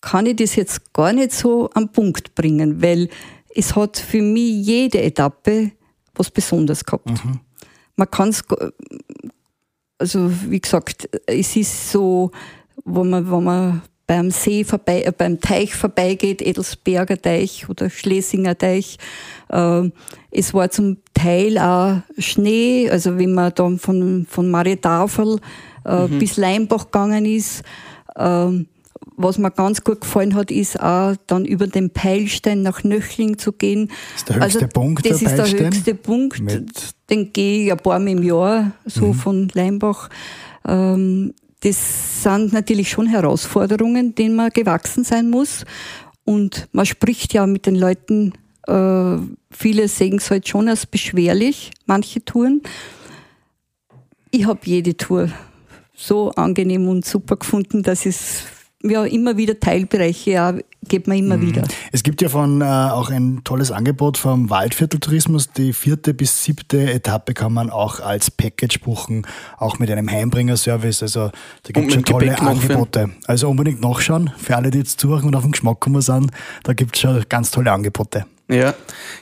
kann 0.00 0.26
ich 0.26 0.36
das 0.36 0.56
jetzt 0.56 0.92
gar 0.92 1.12
nicht 1.12 1.32
so 1.32 1.70
am 1.74 1.92
Punkt 1.92 2.34
bringen, 2.34 2.82
weil 2.82 3.08
es 3.54 3.76
hat 3.76 3.96
für 3.96 4.20
mich 4.20 4.66
jede 4.66 5.00
Etappe 5.00 5.70
was 6.14 6.30
Besonderes 6.30 6.84
gehabt. 6.84 7.08
Mhm. 7.08 7.40
Man 7.96 8.10
kann 8.10 8.30
es, 8.30 8.42
also 9.98 10.30
wie 10.48 10.60
gesagt, 10.60 11.08
es 11.26 11.56
ist 11.56 11.90
so, 11.90 12.30
wo 12.84 13.04
man, 13.04 13.30
wo 13.30 13.40
man 13.40 13.82
beim 14.06 14.30
See 14.30 14.64
vorbei, 14.64 15.02
äh, 15.02 15.12
beim 15.16 15.40
Teich 15.40 15.74
vorbeigeht, 15.74 16.42
Edelsberger 16.42 17.20
Teich 17.20 17.68
oder 17.68 17.88
Schlesinger 17.88 18.58
Teich. 18.58 18.98
Äh, 19.48 19.90
es 20.30 20.52
war 20.52 20.70
zum 20.70 20.98
Teil 21.14 21.58
auch 21.58 22.02
Schnee, 22.18 22.90
also 22.90 23.18
wenn 23.18 23.32
man 23.34 23.54
dann 23.54 23.78
von, 23.78 24.26
von 24.28 24.50
Marietafel 24.50 25.38
äh, 25.84 26.06
mhm. 26.08 26.18
bis 26.18 26.36
Leimbach 26.36 26.86
gegangen 26.86 27.24
ist. 27.24 27.62
Äh, 28.14 28.64
was 29.16 29.38
mir 29.38 29.50
ganz 29.50 29.84
gut 29.84 30.00
gefallen 30.00 30.34
hat, 30.34 30.50
ist 30.50 30.80
auch 30.80 31.14
dann 31.26 31.44
über 31.44 31.66
den 31.66 31.90
Peilstein 31.90 32.62
nach 32.62 32.84
Nöchling 32.84 33.38
zu 33.38 33.52
gehen. 33.52 33.88
Das 33.88 34.16
ist 34.16 34.28
der 34.28 34.36
höchste 34.36 34.58
also, 34.58 34.68
Punkt. 34.68 35.04
Das 35.04 35.18
der 35.18 35.28
ist 35.28 35.36
Peilstein? 35.36 35.58
der 35.58 35.66
höchste 35.66 35.94
Punkt. 35.94 36.40
Mit 36.40 36.94
den 37.10 37.32
gehe 37.32 37.64
ich 37.64 37.72
ein 37.72 37.78
paar 37.78 37.98
Mal 37.98 38.08
im 38.08 38.22
Jahr, 38.22 38.72
so 38.84 39.08
mhm. 39.08 39.14
von 39.14 39.48
Leimbach. 39.54 40.08
Ähm, 40.66 41.34
das 41.60 42.22
sind 42.22 42.52
natürlich 42.52 42.90
schon 42.90 43.06
Herausforderungen, 43.06 44.14
denen 44.14 44.34
man 44.34 44.50
gewachsen 44.50 45.04
sein 45.04 45.30
muss. 45.30 45.64
Und 46.24 46.68
man 46.72 46.86
spricht 46.86 47.32
ja 47.34 47.46
mit 47.46 47.66
den 47.66 47.76
Leuten, 47.76 48.32
äh, 48.66 49.16
viele 49.50 49.88
sehen 49.88 50.18
es 50.18 50.30
halt 50.30 50.48
schon 50.48 50.68
als 50.68 50.86
beschwerlich, 50.86 51.70
manche 51.86 52.24
Touren. 52.24 52.62
Ich 54.30 54.46
habe 54.46 54.60
jede 54.64 54.96
Tour 54.96 55.28
so 55.94 56.30
angenehm 56.30 56.88
und 56.88 57.04
super 57.04 57.36
gefunden, 57.36 57.82
dass 57.82 58.06
es 58.06 58.44
ja, 58.82 59.04
immer 59.04 59.36
wieder 59.36 59.58
Teilbereiche, 59.58 60.30
ja, 60.32 60.54
geht 60.88 61.06
man 61.06 61.16
immer 61.16 61.36
mhm. 61.36 61.46
wieder. 61.48 61.62
Es 61.92 62.02
gibt 62.02 62.22
ja 62.22 62.28
von 62.28 62.60
äh, 62.60 62.64
auch 62.64 63.10
ein 63.10 63.42
tolles 63.44 63.70
Angebot 63.70 64.18
vom 64.18 64.50
Waldvierteltourismus. 64.50 65.50
Die 65.52 65.72
vierte 65.72 66.14
bis 66.14 66.44
siebte 66.44 66.92
Etappe 66.92 67.34
kann 67.34 67.52
man 67.52 67.70
auch 67.70 68.00
als 68.00 68.30
Package 68.30 68.80
buchen, 68.80 69.26
auch 69.58 69.78
mit 69.78 69.90
einem 69.90 70.10
Heimbringerservice. 70.10 71.02
Also 71.02 71.30
da 71.62 71.72
gibt 71.72 71.88
es 71.88 71.94
schon 71.94 72.04
tolle 72.04 72.26
Gepäck 72.26 72.42
Angebote. 72.42 73.10
Also 73.26 73.48
unbedingt 73.48 73.80
nachschauen, 73.80 74.30
für 74.36 74.56
alle, 74.56 74.70
die 74.70 74.78
jetzt 74.78 75.00
zuhören 75.00 75.24
und 75.24 75.36
auf 75.36 75.42
den 75.42 75.52
Geschmack 75.52 75.80
kommen 75.80 76.02
sind, 76.02 76.30
da 76.64 76.72
gibt 76.72 76.96
es 76.96 77.02
schon 77.02 77.24
ganz 77.28 77.50
tolle 77.50 77.72
Angebote. 77.72 78.26
Ja. 78.52 78.74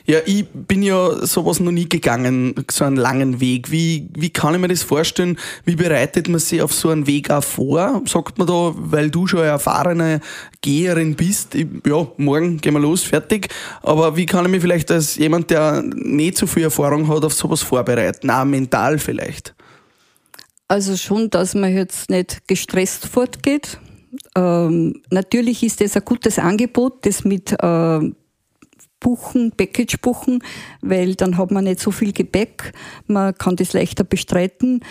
ja, 0.05 0.19
ich 0.25 0.45
bin 0.49 0.83
ja 0.83 1.25
sowas 1.25 1.59
noch 1.59 1.71
nie 1.71 1.87
gegangen, 1.87 2.53
so 2.69 2.83
einen 2.83 2.97
langen 2.97 3.39
Weg. 3.39 3.71
Wie, 3.71 4.09
wie 4.13 4.29
kann 4.29 4.53
ich 4.53 4.59
mir 4.59 4.67
das 4.67 4.83
vorstellen? 4.83 5.37
Wie 5.63 5.75
bereitet 5.75 6.27
man 6.27 6.39
sich 6.39 6.61
auf 6.61 6.73
so 6.73 6.89
einen 6.89 7.07
Weg 7.07 7.29
auch 7.31 7.43
vor? 7.43 8.01
Sagt 8.07 8.37
man 8.37 8.47
da, 8.47 8.73
weil 8.75 9.09
du 9.09 9.27
schon 9.27 9.39
eine 9.39 9.49
erfahrene 9.49 10.19
Geherin 10.61 11.15
bist, 11.15 11.50
ja, 11.53 12.07
morgen 12.17 12.57
gehen 12.57 12.73
wir 12.73 12.79
los, 12.79 13.03
fertig. 13.03 13.49
Aber 13.81 14.15
wie 14.15 14.25
kann 14.25 14.45
ich 14.45 14.51
mich 14.51 14.61
vielleicht 14.61 14.91
als 14.91 15.15
jemand, 15.15 15.49
der 15.49 15.81
nicht 15.81 16.37
so 16.37 16.47
viel 16.47 16.63
Erfahrung 16.63 17.07
hat, 17.07 17.23
auf 17.23 17.33
sowas 17.33 17.61
vorbereiten? 17.61 18.29
Auch 18.29 18.45
mental 18.45 18.97
vielleicht? 18.99 19.53
Also 20.67 20.95
schon, 20.95 21.29
dass 21.29 21.53
man 21.53 21.75
jetzt 21.75 22.09
nicht 22.09 22.47
gestresst 22.47 23.05
fortgeht. 23.05 23.79
Ähm, 24.35 25.01
natürlich 25.09 25.63
ist 25.63 25.81
das 25.81 25.97
ein 25.97 26.05
gutes 26.05 26.39
Angebot, 26.39 27.05
das 27.05 27.25
mit 27.25 27.51
äh, 27.51 28.11
buchen, 29.01 29.51
Package 29.51 29.97
buchen, 29.99 30.41
weil 30.81 31.15
dann 31.15 31.37
hat 31.37 31.51
man 31.51 31.65
nicht 31.65 31.81
so 31.81 31.91
viel 31.91 32.13
Gepäck, 32.13 32.71
man 33.07 33.35
kann 33.37 33.57
das 33.57 33.73
leichter 33.73 34.05
bestreiten. 34.05 34.81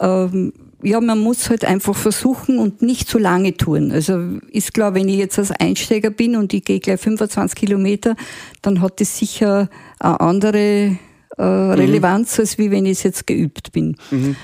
Ähm, 0.00 0.52
ja, 0.82 1.00
man 1.00 1.18
muss 1.18 1.50
halt 1.50 1.64
einfach 1.64 1.96
versuchen 1.96 2.58
und 2.58 2.82
nicht 2.82 3.08
zu 3.08 3.18
lange 3.18 3.56
tun. 3.56 3.90
Also 3.90 4.38
ist 4.50 4.74
klar, 4.74 4.94
wenn 4.94 5.08
ich 5.08 5.16
jetzt 5.16 5.38
als 5.38 5.50
Einsteiger 5.50 6.10
bin 6.10 6.36
und 6.36 6.54
ich 6.54 6.64
gehe 6.64 6.80
gleich 6.80 7.00
25 7.00 7.58
Kilometer, 7.58 8.14
dann 8.62 8.80
hat 8.80 9.00
das 9.00 9.18
sicher 9.18 9.68
eine 9.98 10.20
andere 10.20 10.98
äh, 11.38 11.42
mhm. 11.42 11.70
Relevanz, 11.70 12.38
als 12.38 12.58
wie 12.58 12.70
wenn 12.70 12.86
ich 12.86 13.02
jetzt 13.02 13.26
geübt 13.26 13.72
bin. 13.72 13.96
Mhm. 14.10 14.36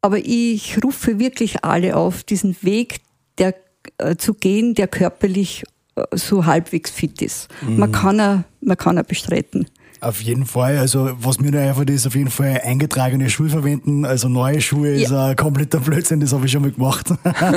Aber 0.00 0.18
ich 0.18 0.82
rufe 0.82 1.18
wirklich 1.18 1.64
alle 1.64 1.96
auf, 1.96 2.24
diesen 2.24 2.56
Weg 2.62 3.00
der, 3.36 3.54
äh, 3.98 4.16
zu 4.16 4.34
gehen, 4.34 4.74
der 4.74 4.88
körperlich 4.88 5.64
so 6.12 6.46
halbwegs 6.46 6.90
fit 6.90 7.22
ist. 7.22 7.48
Mhm. 7.62 7.78
Man 7.78 7.92
kann 7.92 8.20
er, 8.20 8.44
man 8.60 8.76
kann 8.76 8.96
er 8.96 9.04
bestreiten. 9.04 9.66
Auf 10.00 10.20
jeden 10.20 10.46
Fall. 10.46 10.78
Also, 10.78 11.10
was 11.20 11.40
mir 11.40 11.50
da 11.50 11.58
einfällt, 11.58 11.90
ist 11.90 12.06
auf 12.06 12.14
jeden 12.14 12.30
Fall 12.30 12.60
eingetragene 12.64 13.28
Schuhe 13.28 13.48
verwenden. 13.48 14.04
Also, 14.04 14.28
neue 14.28 14.60
Schuhe 14.60 14.94
ja. 14.94 15.04
ist 15.04 15.12
ein 15.12 15.34
kompletter 15.34 15.80
Blödsinn, 15.80 16.20
das 16.20 16.32
habe 16.32 16.46
ich 16.46 16.52
schon 16.52 16.62
mal 16.62 16.70
gemacht. 16.70 17.08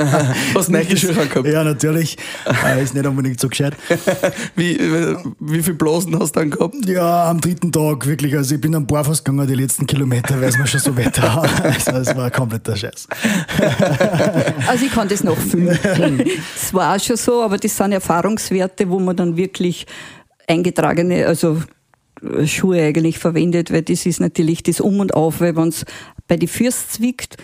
Was 0.52 0.68
neue 0.68 0.96
Schuhe 0.96 1.14
gehabt? 1.14 1.46
Ja, 1.46 1.62
natürlich. 1.62 2.16
Äh, 2.64 2.82
ist 2.82 2.94
nicht 2.94 3.06
unbedingt 3.06 3.38
so 3.38 3.48
gescheit. 3.48 3.74
wie, 4.56 4.72
äh, 4.72 5.16
wie 5.38 5.62
viel 5.62 5.74
Blasen 5.74 6.18
hast 6.18 6.34
du 6.34 6.40
dann 6.40 6.50
gehabt? 6.50 6.74
Ja, 6.84 7.30
am 7.30 7.40
dritten 7.40 7.70
Tag 7.70 8.06
wirklich. 8.06 8.36
Also, 8.36 8.56
ich 8.56 8.60
bin 8.60 8.74
am 8.74 8.86
Barfuß 8.86 9.22
gegangen, 9.22 9.46
die 9.46 9.54
letzten 9.54 9.86
Kilometer, 9.86 10.40
weil 10.40 10.48
es 10.48 10.58
mir 10.58 10.66
schon 10.66 10.80
so 10.80 10.96
Wetter 10.96 11.34
hat. 11.34 11.50
Also, 11.92 12.10
es 12.10 12.16
war 12.16 12.24
ein 12.24 12.32
kompletter 12.32 12.76
Scheiß. 12.76 13.06
also, 14.66 14.84
ich 14.84 14.92
kann 14.92 15.08
das 15.08 15.22
nachfühlen. 15.22 15.78
es 16.56 16.74
war 16.74 16.96
auch 16.96 17.00
schon 17.00 17.16
so, 17.16 17.42
aber 17.42 17.56
das 17.56 17.76
sind 17.76 17.92
Erfahrungswerte, 17.92 18.88
wo 18.88 18.98
man 18.98 19.16
dann 19.16 19.36
wirklich 19.36 19.86
eingetragene, 20.46 21.26
also 21.26 21.62
Schuhe 22.46 22.82
eigentlich 22.82 23.18
verwendet, 23.18 23.72
weil 23.72 23.82
das 23.82 24.06
ist 24.06 24.20
natürlich 24.20 24.62
das 24.62 24.80
Um 24.80 25.00
und 25.00 25.14
Auf, 25.14 25.40
weil 25.40 25.56
wenn 25.56 25.68
es 25.68 25.84
bei 26.28 26.36
die 26.36 26.46
Füße 26.46 26.88
zwickt, 26.88 27.36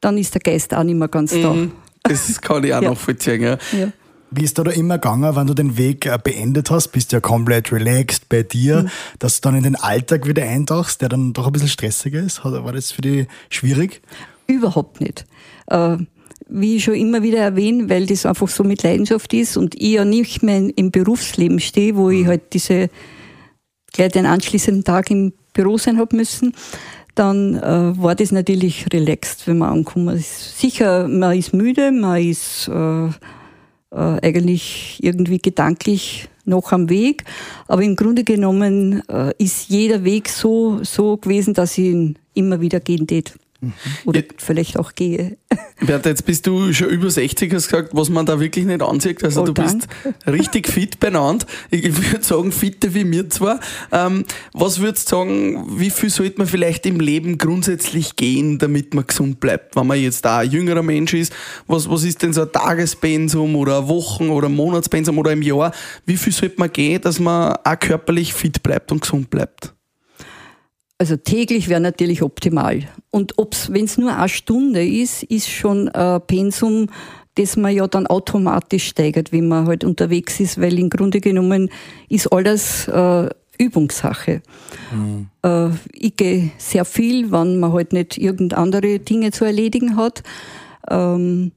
dann 0.00 0.18
ist 0.18 0.34
der 0.34 0.40
Geist 0.40 0.74
auch 0.74 0.82
nicht 0.82 0.96
mehr 0.96 1.08
ganz 1.08 1.32
da. 1.32 1.52
Mhm. 1.52 1.72
Das 2.02 2.40
kann 2.40 2.64
ich 2.64 2.74
auch 2.74 2.82
ja. 2.82 2.90
nachvollziehen, 2.90 3.42
ja. 3.42 3.58
ja. 3.72 3.92
Wie 4.34 4.44
ist 4.44 4.58
da, 4.58 4.64
da 4.64 4.70
immer 4.70 4.96
gegangen, 4.96 5.36
wenn 5.36 5.46
du 5.46 5.54
den 5.54 5.76
Weg 5.76 6.06
äh, 6.06 6.18
beendet 6.22 6.70
hast, 6.70 6.88
bist 6.88 7.12
du 7.12 7.16
ja 7.16 7.20
komplett 7.20 7.70
relaxed 7.70 8.28
bei 8.28 8.42
dir, 8.42 8.84
mhm. 8.84 8.88
dass 9.18 9.40
du 9.40 9.48
dann 9.48 9.56
in 9.56 9.62
den 9.62 9.76
Alltag 9.76 10.26
wieder 10.26 10.42
eintauchst, 10.42 11.02
der 11.02 11.10
dann 11.10 11.34
doch 11.34 11.46
ein 11.46 11.52
bisschen 11.52 11.68
stressiger 11.68 12.20
ist? 12.20 12.44
War 12.44 12.72
das 12.72 12.92
für 12.92 13.02
dich 13.02 13.26
schwierig? 13.50 14.00
Überhaupt 14.46 15.00
nicht. 15.00 15.26
Äh, 15.66 15.98
wie 16.48 16.76
ich 16.76 16.84
schon 16.84 16.94
immer 16.94 17.22
wieder 17.22 17.38
erwähne, 17.38 17.88
weil 17.88 18.06
das 18.06 18.26
einfach 18.26 18.48
so 18.48 18.64
mit 18.64 18.82
Leidenschaft 18.82 19.32
ist 19.32 19.56
und 19.56 19.74
ich 19.74 19.92
ja 19.92 20.04
nicht 20.04 20.42
mehr 20.42 20.70
im 20.76 20.90
Berufsleben 20.90 21.60
stehe, 21.60 21.96
wo 21.96 22.10
ich 22.10 22.24
mhm. 22.24 22.28
halt 22.28 22.52
diese 22.52 22.88
gleich 23.92 24.12
den 24.12 24.26
anschließenden 24.26 24.84
Tag 24.84 25.10
im 25.10 25.32
Büro 25.52 25.78
sein 25.78 25.98
habe 25.98 26.16
müssen, 26.16 26.54
dann 27.14 27.56
äh, 27.56 28.02
war 28.02 28.14
das 28.14 28.32
natürlich 28.32 28.86
relaxed, 28.92 29.46
wenn 29.46 29.58
man 29.58 29.70
ankommt. 29.70 30.12
Ist 30.12 30.58
sicher, 30.58 31.08
man 31.08 31.36
ist 31.36 31.52
müde, 31.52 31.92
man 31.92 32.22
ist 32.22 32.68
äh, 32.68 33.06
äh, 33.06 33.10
eigentlich 33.90 34.98
irgendwie 35.02 35.38
gedanklich 35.38 36.28
noch 36.44 36.72
am 36.72 36.88
Weg, 36.88 37.24
aber 37.68 37.82
im 37.82 37.94
Grunde 37.94 38.24
genommen 38.24 39.02
äh, 39.08 39.32
ist 39.38 39.68
jeder 39.68 40.02
Weg 40.04 40.28
so, 40.28 40.80
so 40.82 41.16
gewesen, 41.16 41.54
dass 41.54 41.78
ich 41.78 41.84
ihn 41.84 42.18
immer 42.34 42.60
wieder 42.60 42.80
gehen 42.80 43.06
tät. 43.06 43.34
Mhm. 43.62 43.72
Oder 44.06 44.20
ja. 44.20 44.26
vielleicht 44.38 44.76
auch 44.76 44.94
gehe. 44.94 45.38
Bertha, 45.86 46.10
jetzt 46.10 46.26
bist 46.26 46.46
du 46.46 46.72
schon 46.72 46.88
über 46.88 47.10
60, 47.10 47.52
hast 47.54 47.68
gesagt, 47.68 47.90
was 47.92 48.08
man 48.08 48.26
da 48.26 48.40
wirklich 48.40 48.64
nicht 48.64 48.82
ansieht. 48.82 49.22
Also 49.22 49.42
oh, 49.42 49.46
du 49.46 49.52
danke. 49.52 49.86
bist 50.02 50.26
richtig 50.26 50.68
fit 50.68 50.98
benannt. 50.98 51.46
Ich 51.70 51.84
würde 51.84 52.24
sagen, 52.24 52.50
fitter 52.50 52.92
wie 52.94 53.04
mir 53.04 53.28
zwar. 53.30 53.60
Ähm, 53.92 54.24
was 54.52 54.80
würdest 54.80 55.12
du 55.12 55.16
sagen, 55.16 55.78
wie 55.78 55.90
viel 55.90 56.10
sollte 56.10 56.38
man 56.38 56.48
vielleicht 56.48 56.86
im 56.86 56.98
Leben 56.98 57.38
grundsätzlich 57.38 58.16
gehen, 58.16 58.58
damit 58.58 58.94
man 58.94 59.06
gesund 59.06 59.38
bleibt? 59.38 59.76
Wenn 59.76 59.86
man 59.86 60.00
jetzt 60.00 60.24
da 60.24 60.38
ein 60.38 60.50
jüngerer 60.50 60.82
Mensch 60.82 61.14
ist, 61.14 61.32
was, 61.68 61.88
was 61.88 62.02
ist 62.02 62.22
denn 62.22 62.32
so 62.32 62.42
ein 62.42 62.52
Tagespensum 62.52 63.54
oder 63.54 63.78
ein 63.78 63.88
Wochen- 63.88 64.30
oder 64.30 64.48
ein 64.48 64.56
Monatspensum 64.56 65.18
oder 65.18 65.30
im 65.30 65.42
Jahr? 65.42 65.72
Wie 66.04 66.16
viel 66.16 66.32
sollte 66.32 66.56
man 66.58 66.72
gehen, 66.72 67.00
dass 67.00 67.20
man 67.20 67.54
auch 67.62 67.78
körperlich 67.78 68.34
fit 68.34 68.62
bleibt 68.62 68.90
und 68.90 69.02
gesund 69.02 69.30
bleibt? 69.30 69.72
Also 71.02 71.16
täglich 71.16 71.68
wäre 71.68 71.80
natürlich 71.80 72.22
optimal. 72.22 72.84
Und 73.10 73.34
wenn 73.36 73.86
es 73.86 73.98
nur 73.98 74.16
eine 74.16 74.28
Stunde 74.28 74.86
ist, 74.86 75.24
ist 75.24 75.48
schon 75.48 75.88
ein 75.88 76.20
Pensum, 76.28 76.90
das 77.34 77.56
man 77.56 77.74
ja 77.74 77.88
dann 77.88 78.06
automatisch 78.06 78.86
steigert, 78.86 79.32
wenn 79.32 79.48
man 79.48 79.66
halt 79.66 79.82
unterwegs 79.82 80.38
ist, 80.38 80.60
weil 80.60 80.78
im 80.78 80.90
Grunde 80.90 81.20
genommen 81.20 81.70
ist 82.08 82.32
alles 82.32 82.86
äh, 82.86 83.28
Übungssache. 83.58 84.42
Mhm. 84.92 85.26
Äh, 85.42 85.70
ich 85.92 86.14
gehe 86.14 86.52
sehr 86.58 86.84
viel, 86.84 87.32
wenn 87.32 87.58
man 87.58 87.72
halt 87.72 87.92
nicht 87.92 88.16
irgend 88.16 88.54
andere 88.54 89.00
Dinge 89.00 89.32
zu 89.32 89.44
erledigen 89.44 89.96
hat. 89.96 90.22
Ähm, 90.88 91.50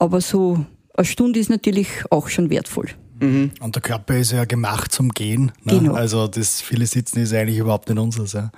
aber 0.00 0.20
so 0.20 0.66
eine 0.94 1.04
Stunde 1.04 1.38
ist 1.38 1.48
natürlich 1.48 1.86
auch 2.10 2.26
schon 2.26 2.50
wertvoll. 2.50 2.88
Mhm. 3.20 3.52
Und 3.60 3.74
der 3.74 3.82
Körper 3.82 4.16
ist 4.16 4.32
ja 4.32 4.44
gemacht 4.44 4.92
zum 4.92 5.10
Gehen. 5.10 5.52
Ne? 5.64 5.78
Genau. 5.78 5.94
Also 5.94 6.26
das 6.26 6.60
viele 6.60 6.86
Sitzen 6.86 7.20
ist 7.20 7.32
eigentlich 7.32 7.58
überhaupt 7.58 7.88
nicht 7.88 7.98
unseres. 7.98 8.32
Ja. 8.32 8.50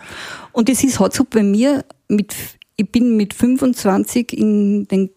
Und 0.52 0.68
es 0.68 0.82
ist 0.84 1.00
halt 1.00 1.12
so 1.12 1.24
bei 1.24 1.42
mir, 1.42 1.84
mit, 2.08 2.34
ich 2.76 2.90
bin 2.90 3.16
mit 3.16 3.34
25 3.34 4.36
in 4.36 4.86
den 4.88 5.10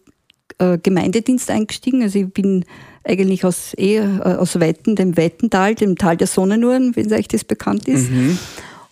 äh, 0.58 0.78
Gemeindedienst 0.78 1.50
eingestiegen. 1.50 2.02
Also 2.02 2.18
ich 2.18 2.32
bin 2.32 2.64
eigentlich 3.04 3.44
aus, 3.44 3.74
eh, 3.74 3.98
äh, 3.98 4.20
aus 4.20 4.58
Weiten, 4.60 4.96
dem 4.96 5.16
Weitental, 5.16 5.74
dem 5.74 5.96
Tal 5.96 6.16
der 6.16 6.26
Sonnenuhren, 6.26 6.96
wenn 6.96 7.12
euch 7.12 7.28
das 7.28 7.44
bekannt 7.44 7.88
ist. 7.88 8.10
Mhm. 8.10 8.38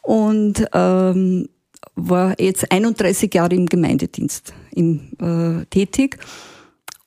Und 0.03 0.65
ähm, 0.73 1.49
war 1.97 2.39
jetzt 2.41 2.71
31 2.71 3.33
Jahre 3.35 3.55
im 3.55 3.67
Gemeindedienst 3.67 4.53
im, 4.73 5.11
äh, 5.21 5.65
tätig. 5.67 6.19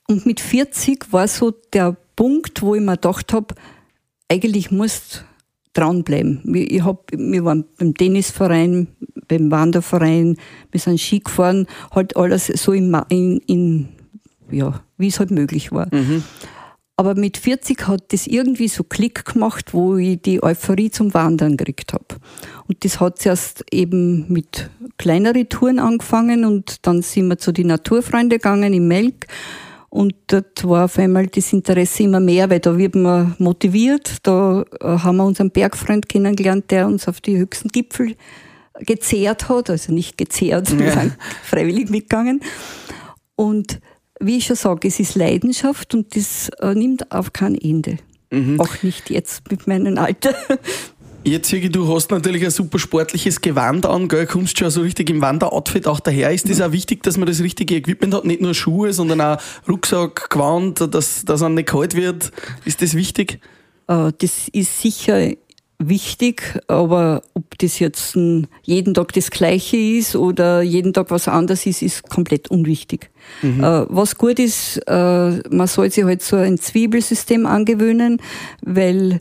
Und 0.07 0.25
mit 0.25 0.39
40 0.39 1.11
war 1.11 1.27
so 1.27 1.51
der 1.73 1.97
Punkt, 2.17 2.61
wo 2.61 2.75
ich 2.75 2.81
mir 2.81 2.95
gedacht 2.95 3.31
habe, 3.31 3.55
eigentlich 4.27 4.71
musst 4.71 5.23
dranbleiben. 5.71 6.41
Ich 6.53 6.83
hab, 6.83 7.11
wir 7.13 7.45
waren 7.45 7.63
beim 7.77 7.93
Tennisverein, 7.93 8.87
beim 9.29 9.51
Wanderverein, 9.51 10.35
wir 10.71 10.79
sind 10.79 10.99
Ski 10.99 11.19
gefahren, 11.19 11.67
halt 11.91 12.17
alles 12.17 12.47
so 12.47 12.73
in, 12.73 12.93
in, 13.09 13.37
in 13.45 13.87
ja, 14.51 14.81
wie 14.97 15.07
es 15.07 15.19
halt 15.19 15.31
möglich 15.31 15.71
war. 15.71 15.87
Mhm. 15.93 16.23
Aber 16.99 17.13
mit 17.13 17.37
40 17.37 17.87
hat 17.87 18.11
das 18.11 18.25
irgendwie 18.25 18.67
so 18.67 18.83
Klick 18.83 19.23
gemacht, 19.23 19.75
wo 19.75 19.97
ich 19.97 20.19
die 20.19 20.41
Euphorie 20.41 20.89
zum 20.89 21.13
Wandern 21.13 21.55
gekriegt 21.55 21.93
habe. 21.93 22.05
Und 22.67 22.83
das 22.83 22.99
hat 22.99 23.19
zuerst 23.19 23.63
eben 23.71 24.25
mit 24.33 24.71
kleineren 24.97 25.47
Touren 25.47 25.77
angefangen 25.77 26.43
und 26.43 26.87
dann 26.87 27.03
sind 27.03 27.27
wir 27.27 27.37
zu 27.37 27.51
den 27.51 27.67
Naturfreunde 27.67 28.37
gegangen 28.37 28.73
im 28.73 28.87
Melk. 28.87 29.27
Und 29.89 30.15
dort 30.27 30.67
war 30.67 30.85
auf 30.85 30.97
einmal 30.99 31.27
das 31.27 31.53
Interesse 31.53 32.03
immer 32.03 32.19
mehr, 32.19 32.49
weil 32.49 32.59
da 32.59 32.77
wird 32.77 32.95
man 32.95 33.35
motiviert. 33.39 34.17
Da 34.23 34.63
äh, 34.81 34.85
haben 34.85 35.17
wir 35.17 35.25
unseren 35.25 35.49
Bergfreund 35.51 36.09
kennengelernt, 36.09 36.69
der 36.71 36.87
uns 36.87 37.07
auf 37.07 37.21
die 37.21 37.37
höchsten 37.37 37.69
Gipfel 37.69 38.15
gezehrt 38.79 39.49
hat, 39.49 39.69
also 39.69 39.91
nicht 39.93 40.17
gezehrt, 40.17 40.77
wir 40.77 40.87
Ja. 40.87 41.01
sind 41.01 41.17
freiwillig 41.43 41.89
mitgegangen. 41.89 42.41
Und 43.35 43.79
wie 44.19 44.37
ich 44.37 44.45
schon 44.45 44.55
sage, 44.55 44.87
es 44.87 44.99
ist 44.99 45.15
Leidenschaft 45.15 45.93
und 45.95 46.15
das 46.15 46.49
äh, 46.59 46.73
nimmt 46.75 47.11
auf 47.11 47.33
kein 47.33 47.55
Ende. 47.55 47.97
Auch 48.57 48.83
nicht 48.83 49.09
jetzt 49.09 49.49
mit 49.49 49.67
meinem 49.67 49.97
Alter. 49.97 50.35
Jetzt, 51.27 51.49
Sigi, 51.49 51.69
du 51.69 51.93
hast 51.93 52.09
natürlich 52.09 52.45
ein 52.45 52.51
super 52.51 52.79
sportliches 52.79 53.41
Gewand 53.41 53.85
an, 53.85 54.07
gell? 54.07 54.25
kommst 54.25 54.57
schon 54.57 54.69
so 54.69 54.79
richtig 54.79 55.09
im 55.09 55.21
Wanderoutfit 55.21 55.85
auch 55.85 55.99
daher. 55.99 56.31
Ist 56.31 56.49
das 56.49 56.61
auch 56.61 56.71
wichtig, 56.71 57.03
dass 57.03 57.17
man 57.17 57.27
das 57.27 57.41
richtige 57.41 57.75
Equipment 57.75 58.13
hat? 58.13 58.23
Nicht 58.23 58.39
nur 58.39 58.53
Schuhe, 58.53 58.93
sondern 58.93 59.19
auch 59.19 59.37
Rucksack, 59.67 60.29
Gewand, 60.29 60.79
dass, 60.93 61.25
dass 61.25 61.41
einem 61.43 61.55
nicht 61.55 61.67
kalt 61.67 61.95
wird. 61.95 62.31
Ist 62.63 62.81
das 62.81 62.93
wichtig? 62.93 63.41
Äh, 63.89 64.13
Das 64.17 64.47
ist 64.53 64.81
sicher 64.81 65.31
wichtig, 65.79 66.61
aber 66.69 67.21
ob 67.33 67.57
das 67.57 67.79
jetzt 67.79 68.17
jeden 68.63 68.93
Tag 68.93 69.11
das 69.11 69.29
Gleiche 69.29 69.75
ist 69.75 70.15
oder 70.15 70.61
jeden 70.61 70.93
Tag 70.93 71.11
was 71.11 71.27
anderes 71.27 71.65
ist, 71.65 71.81
ist 71.81 72.09
komplett 72.09 72.49
unwichtig. 72.49 73.09
Äh, 73.43 73.61
Was 73.61 74.17
gut 74.17 74.39
ist, 74.39 74.77
äh, 74.87 75.41
man 75.49 75.67
soll 75.67 75.91
sich 75.91 76.05
halt 76.05 76.21
so 76.21 76.37
ein 76.37 76.57
Zwiebelsystem 76.57 77.45
angewöhnen, 77.45 78.21
weil 78.61 79.19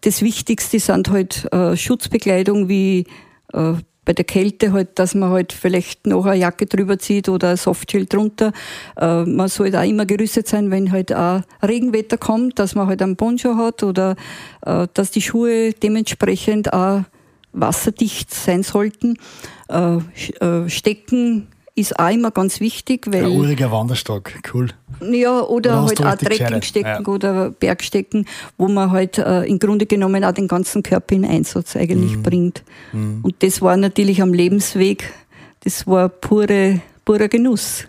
das 0.00 0.22
Wichtigste 0.22 0.80
sind 0.80 1.10
halt 1.10 1.52
äh, 1.52 1.76
Schutzbekleidung 1.76 2.68
wie 2.68 3.06
äh, 3.52 3.74
bei 4.04 4.12
der 4.12 4.24
Kälte 4.24 4.72
halt, 4.72 4.98
dass 4.98 5.14
man 5.14 5.30
halt 5.30 5.52
vielleicht 5.52 6.06
noch 6.06 6.26
eine 6.26 6.40
Jacke 6.40 6.66
drüber 6.66 6.98
zieht 6.98 7.28
oder 7.28 7.50
ein 7.50 7.56
Softshell 7.56 8.06
drunter. 8.06 8.52
Äh, 8.96 9.24
man 9.24 9.48
sollte 9.48 9.78
auch 9.78 9.84
immer 9.84 10.06
gerüstet 10.06 10.48
sein, 10.48 10.70
wenn 10.70 10.90
halt 10.90 11.14
auch 11.14 11.42
Regenwetter 11.62 12.18
kommt, 12.18 12.58
dass 12.58 12.74
man 12.74 12.88
halt 12.88 13.00
einen 13.00 13.16
Poncho 13.16 13.56
hat 13.56 13.82
oder 13.82 14.16
äh, 14.66 14.88
dass 14.94 15.12
die 15.12 15.22
Schuhe 15.22 15.72
dementsprechend 15.72 16.72
auch 16.72 17.02
wasserdicht 17.52 18.34
sein 18.34 18.62
sollten. 18.62 19.18
Äh, 19.68 19.98
äh, 20.44 20.68
Stecken 20.68 21.48
ist 21.74 21.98
auch 21.98 22.10
immer 22.10 22.30
ganz 22.30 22.60
wichtig, 22.60 23.06
weil 23.10 23.24
Ein 23.24 23.30
uriger 23.32 23.70
Wanderstock, 23.72 24.32
cool. 24.52 24.68
ja, 25.10 25.40
oder 25.40 25.82
halt 25.84 26.04
auch? 26.04 26.14
Trekkingstecken 26.16 27.04
Ja. 27.04 27.08
oder 27.12 27.50
Bergstecken, 27.50 28.26
wo 28.58 28.68
man 28.68 28.90
halt 28.90 29.16
äh, 29.18 29.44
im 29.44 29.58
Grunde 29.58 29.86
genommen 29.86 30.22
auch 30.24 30.32
den 30.32 30.48
ganzen 30.48 30.82
Körper 30.82 31.14
in 31.14 31.24
Einsatz 31.24 31.74
eigentlich 31.76 32.16
Mhm. 32.18 32.22
bringt. 32.22 32.62
Und 32.92 33.34
das 33.40 33.62
war 33.62 33.76
natürlich 33.78 34.20
am 34.20 34.34
Lebensweg, 34.34 35.12
das 35.64 35.86
war 35.86 36.08
pure, 36.10 36.80
purer 37.06 37.28
Genuss. 37.28 37.84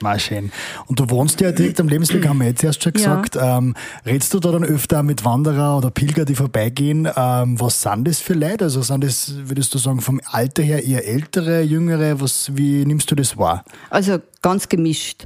Mal 0.00 0.20
schön. 0.20 0.52
Und 0.86 1.00
du 1.00 1.10
wohnst 1.10 1.40
ja 1.40 1.50
direkt 1.52 1.80
am 1.80 1.88
Lebensweg, 1.88 2.26
haben 2.28 2.38
wir 2.38 2.46
jetzt 2.46 2.62
erst 2.62 2.82
schon 2.82 2.92
Ja. 2.96 3.16
gesagt. 3.20 3.36
Ähm, 3.40 3.74
redst 4.06 4.32
du 4.32 4.38
da 4.38 4.52
dann 4.52 4.64
öfter 4.64 5.02
mit 5.02 5.24
Wanderer 5.24 5.76
oder 5.78 5.90
Pilger, 5.90 6.24
die 6.24 6.34
vorbeigehen? 6.34 7.08
Ähm, 7.16 7.60
was 7.60 7.82
sind 7.82 8.06
das 8.06 8.20
für 8.20 8.34
Leute? 8.34 8.64
Also 8.64 8.82
sind 8.82 9.02
das, 9.02 9.32
würdest 9.48 9.74
du 9.74 9.78
sagen, 9.78 10.00
vom 10.00 10.20
Alter 10.30 10.62
her 10.62 10.84
eher 10.84 11.06
ältere, 11.06 11.62
jüngere? 11.62 12.20
Was, 12.20 12.56
wie 12.56 12.84
nimmst 12.86 13.10
du 13.10 13.14
das 13.14 13.36
wahr? 13.36 13.64
Also 13.90 14.18
ganz 14.42 14.68
gemischt. 14.68 15.24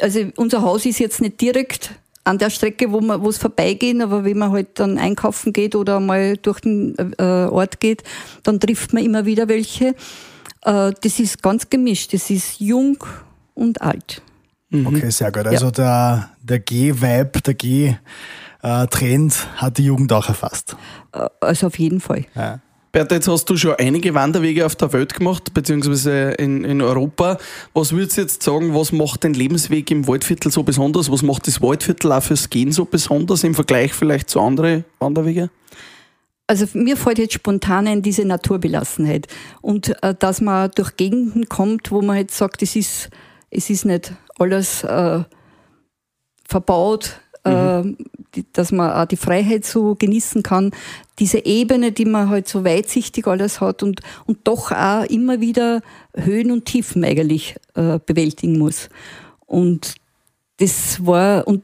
Also 0.00 0.20
unser 0.36 0.62
Haus 0.62 0.86
ist 0.86 0.98
jetzt 0.98 1.20
nicht 1.20 1.40
direkt 1.40 1.90
an 2.24 2.38
der 2.38 2.50
Strecke, 2.50 2.92
wo 2.92 3.00
wir, 3.00 3.22
wo 3.22 3.28
es 3.28 3.38
vorbeigehen, 3.38 4.02
aber 4.02 4.24
wenn 4.24 4.38
man 4.38 4.52
halt 4.52 4.78
dann 4.78 4.98
einkaufen 4.98 5.52
geht 5.52 5.74
oder 5.74 6.00
mal 6.00 6.36
durch 6.36 6.60
den 6.60 6.94
äh, 7.18 7.22
Ort 7.22 7.80
geht, 7.80 8.02
dann 8.42 8.60
trifft 8.60 8.92
man 8.92 9.04
immer 9.04 9.24
wieder 9.24 9.48
welche. 9.48 9.94
Äh, 10.62 10.92
das 11.00 11.18
ist 11.18 11.42
ganz 11.42 11.70
gemischt. 11.70 12.12
Das 12.12 12.30
ist 12.30 12.60
jung 12.60 12.98
und 13.54 13.82
alt. 13.82 14.22
Okay, 14.72 15.10
sehr 15.10 15.32
gut. 15.32 15.46
Also 15.46 15.70
der, 15.70 16.30
der 16.42 16.60
G-Vibe, 16.60 17.40
der 17.44 17.54
G-Trend 17.54 19.48
hat 19.56 19.78
die 19.78 19.84
Jugend 19.84 20.12
auch 20.12 20.28
erfasst. 20.28 20.76
Äh, 21.12 21.26
Also 21.40 21.66
auf 21.66 21.78
jeden 21.78 22.00
Fall. 22.00 22.26
Ja. 22.34 22.60
Bertha, 22.92 23.14
jetzt 23.14 23.28
hast 23.28 23.48
du 23.48 23.56
schon 23.56 23.76
einige 23.78 24.14
Wanderwege 24.14 24.66
auf 24.66 24.74
der 24.74 24.92
Welt 24.92 25.14
gemacht, 25.14 25.54
beziehungsweise 25.54 26.32
in, 26.32 26.64
in 26.64 26.82
Europa. 26.82 27.38
Was 27.72 27.92
würdest 27.92 28.16
du 28.16 28.22
jetzt 28.22 28.42
sagen, 28.42 28.74
was 28.74 28.90
macht 28.90 29.22
den 29.22 29.32
Lebensweg 29.34 29.88
im 29.92 30.08
Waldviertel 30.08 30.50
so 30.50 30.64
besonders? 30.64 31.10
Was 31.10 31.22
macht 31.22 31.46
das 31.46 31.62
Waldviertel 31.62 32.10
auch 32.10 32.22
fürs 32.22 32.50
Gehen 32.50 32.72
so 32.72 32.84
besonders 32.84 33.44
im 33.44 33.54
Vergleich 33.54 33.92
vielleicht 33.92 34.28
zu 34.28 34.40
anderen 34.40 34.84
Wanderwegen? 34.98 35.50
Also 36.48 36.66
mir 36.72 36.96
fällt 36.96 37.18
jetzt 37.18 37.34
spontan 37.34 37.86
ein 37.86 38.02
diese 38.02 38.24
Naturbelassenheit 38.24 39.28
und 39.62 40.02
äh, 40.02 40.12
dass 40.18 40.40
man 40.40 40.72
durch 40.74 40.96
Gegenden 40.96 41.48
kommt, 41.48 41.92
wo 41.92 42.02
man 42.02 42.16
jetzt 42.16 42.36
sagt, 42.36 42.60
es 42.60 42.74
ist, 42.74 43.08
es 43.50 43.70
ist 43.70 43.84
nicht 43.84 44.12
alles 44.38 44.84
äh, 44.84 45.24
verbaut, 46.48 47.20
äh, 47.44 47.82
die, 48.34 48.44
dass 48.52 48.72
man 48.72 48.92
auch 48.92 49.06
die 49.06 49.16
Freiheit 49.16 49.64
so 49.64 49.94
genießen 49.94 50.42
kann. 50.42 50.72
Diese 51.18 51.44
Ebene, 51.44 51.92
die 51.92 52.04
man 52.04 52.28
halt 52.28 52.48
so 52.48 52.64
weitsichtig 52.64 53.26
alles 53.26 53.60
hat 53.60 53.82
und, 53.82 54.00
und 54.26 54.38
doch 54.44 54.70
auch 54.72 55.04
immer 55.04 55.40
wieder 55.40 55.82
Höhen 56.14 56.50
und 56.50 56.64
Tiefen 56.64 57.04
eigentlich 57.04 57.56
äh, 57.74 57.98
bewältigen 58.04 58.58
muss. 58.58 58.88
Und 59.46 59.94
das 60.58 61.04
war, 61.04 61.46
und 61.48 61.62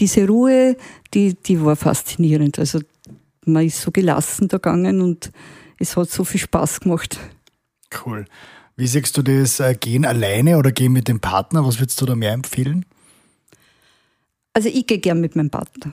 diese 0.00 0.26
Ruhe, 0.26 0.76
die, 1.14 1.34
die 1.34 1.62
war 1.62 1.76
faszinierend. 1.76 2.58
Also 2.58 2.80
man 3.44 3.66
ist 3.66 3.80
so 3.80 3.90
gelassen 3.90 4.48
da 4.48 4.56
gegangen 4.56 5.00
und 5.00 5.30
es 5.78 5.96
hat 5.96 6.10
so 6.10 6.24
viel 6.24 6.40
Spaß 6.40 6.80
gemacht. 6.80 7.18
Cool. 8.04 8.24
Wie 8.78 8.86
siehst 8.86 9.16
du 9.16 9.22
das? 9.22 9.58
Äh, 9.58 9.74
gehen 9.74 10.06
alleine 10.06 10.56
oder 10.56 10.70
gehen 10.70 10.92
mit 10.92 11.08
dem 11.08 11.18
Partner? 11.18 11.66
Was 11.66 11.80
würdest 11.80 12.00
du 12.00 12.06
da 12.06 12.14
mehr 12.14 12.32
empfehlen? 12.32 12.86
Also 14.54 14.68
ich 14.68 14.86
gehe 14.86 15.00
gern 15.00 15.20
mit 15.20 15.34
meinem 15.34 15.50
Partner. 15.50 15.90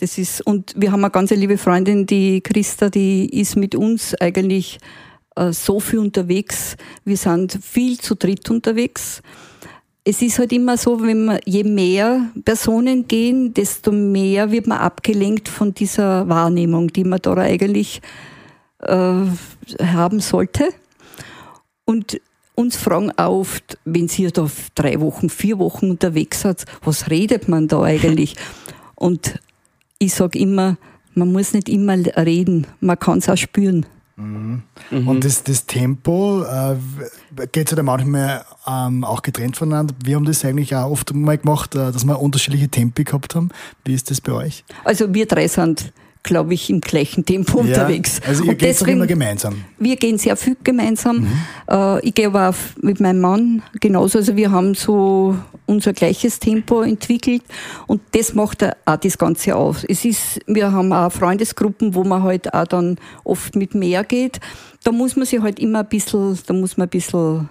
Das 0.00 0.18
ist, 0.18 0.44
und 0.44 0.74
wir 0.76 0.90
haben 0.90 1.04
eine 1.04 1.12
ganz 1.12 1.30
liebe 1.30 1.56
Freundin, 1.58 2.06
die 2.06 2.40
Christa, 2.40 2.90
die 2.90 3.28
ist 3.40 3.54
mit 3.54 3.76
uns 3.76 4.16
eigentlich 4.16 4.80
äh, 5.36 5.52
so 5.52 5.78
viel 5.78 6.00
unterwegs. 6.00 6.76
Wir 7.04 7.16
sind 7.16 7.56
viel 7.62 7.98
zu 7.98 8.16
dritt 8.16 8.50
unterwegs. 8.50 9.22
Es 10.02 10.20
ist 10.20 10.40
halt 10.40 10.52
immer 10.52 10.76
so, 10.76 11.00
wenn 11.00 11.24
man, 11.24 11.38
je 11.44 11.62
mehr 11.62 12.30
Personen 12.44 13.06
gehen, 13.06 13.54
desto 13.54 13.92
mehr 13.92 14.50
wird 14.50 14.66
man 14.66 14.78
abgelenkt 14.78 15.48
von 15.48 15.72
dieser 15.72 16.28
Wahrnehmung, 16.28 16.88
die 16.88 17.04
man 17.04 17.20
da 17.22 17.34
eigentlich 17.34 18.00
äh, 18.80 19.22
haben 19.80 20.18
sollte. 20.18 20.70
Und 21.88 22.20
uns 22.54 22.76
fragen 22.76 23.10
oft, 23.16 23.78
wenn 23.86 24.08
Sie 24.08 24.26
da 24.26 24.46
drei 24.74 25.00
Wochen, 25.00 25.30
vier 25.30 25.58
Wochen 25.58 25.88
unterwegs 25.88 26.42
seid, 26.42 26.66
was 26.84 27.08
redet 27.08 27.48
man 27.48 27.66
da 27.66 27.80
eigentlich? 27.80 28.36
Und 28.94 29.40
ich 29.98 30.12
sage 30.12 30.38
immer, 30.38 30.76
man 31.14 31.32
muss 31.32 31.54
nicht 31.54 31.66
immer 31.66 31.96
reden, 31.96 32.66
man 32.80 32.98
kann 32.98 33.18
es 33.18 33.28
auch 33.30 33.38
spüren. 33.38 33.86
Und 34.18 35.24
das, 35.24 35.44
das 35.44 35.64
Tempo 35.64 36.42
äh, 36.42 36.76
geht 37.52 37.72
ja 37.72 37.82
manchmal 37.82 38.44
ähm, 38.66 39.02
auch 39.02 39.22
getrennt 39.22 39.56
voneinander. 39.56 39.94
Wir 40.04 40.16
haben 40.16 40.26
das 40.26 40.44
eigentlich 40.44 40.74
auch 40.74 40.90
oft 40.90 41.14
mal 41.14 41.38
gemacht, 41.38 41.74
äh, 41.74 41.90
dass 41.90 42.04
wir 42.04 42.20
unterschiedliche 42.20 42.68
Tempi 42.68 43.04
gehabt 43.04 43.34
haben. 43.34 43.48
Wie 43.86 43.94
ist 43.94 44.10
das 44.10 44.20
bei 44.20 44.32
euch? 44.32 44.62
Also 44.84 45.14
wir 45.14 45.24
drei 45.24 45.48
sind 45.48 45.90
glaube 46.22 46.54
ich, 46.54 46.68
im 46.70 46.80
gleichen 46.80 47.24
Tempo 47.24 47.58
Ja, 47.58 47.64
unterwegs. 47.64 48.20
also 48.26 48.44
ihr 48.44 48.50
Und 48.50 48.58
geht 48.58 48.80
doch 48.80 48.86
immer 48.86 49.06
gemeinsam. 49.06 49.64
Wir 49.78 49.96
gehen 49.96 50.18
sehr 50.18 50.36
viel 50.36 50.56
gemeinsam. 50.62 51.20
Mhm. 51.20 51.32
Äh, 51.70 52.06
ich 52.06 52.14
gehe 52.14 52.26
aber 52.26 52.50
auch 52.50 52.54
mit 52.82 53.00
meinem 53.00 53.20
Mann 53.20 53.62
genauso. 53.80 54.18
Also 54.18 54.36
wir 54.36 54.50
haben 54.50 54.74
so 54.74 55.36
unser 55.66 55.92
gleiches 55.92 56.38
Tempo 56.38 56.82
entwickelt 56.82 57.42
und 57.86 58.00
das 58.12 58.34
macht 58.34 58.64
auch 58.64 58.96
das 58.96 59.18
Ganze 59.18 59.54
aus. 59.56 59.84
Es 59.84 60.04
ist, 60.04 60.40
wir 60.46 60.72
haben 60.72 60.92
auch 60.92 61.12
Freundesgruppen, 61.12 61.94
wo 61.94 62.04
man 62.04 62.22
halt 62.22 62.52
auch 62.54 62.66
dann 62.66 62.96
oft 63.24 63.54
mit 63.56 63.74
mehr 63.74 64.04
geht. 64.04 64.40
Da 64.84 64.92
muss 64.92 65.16
man 65.16 65.26
sich 65.26 65.40
halt 65.40 65.58
immer 65.58 65.80
ein 65.80 65.88
bisschen, 65.88 66.38
da 66.46 66.54
muss 66.54 66.76
man 66.76 66.86
ein 66.86 66.90
bisschen 66.90 67.48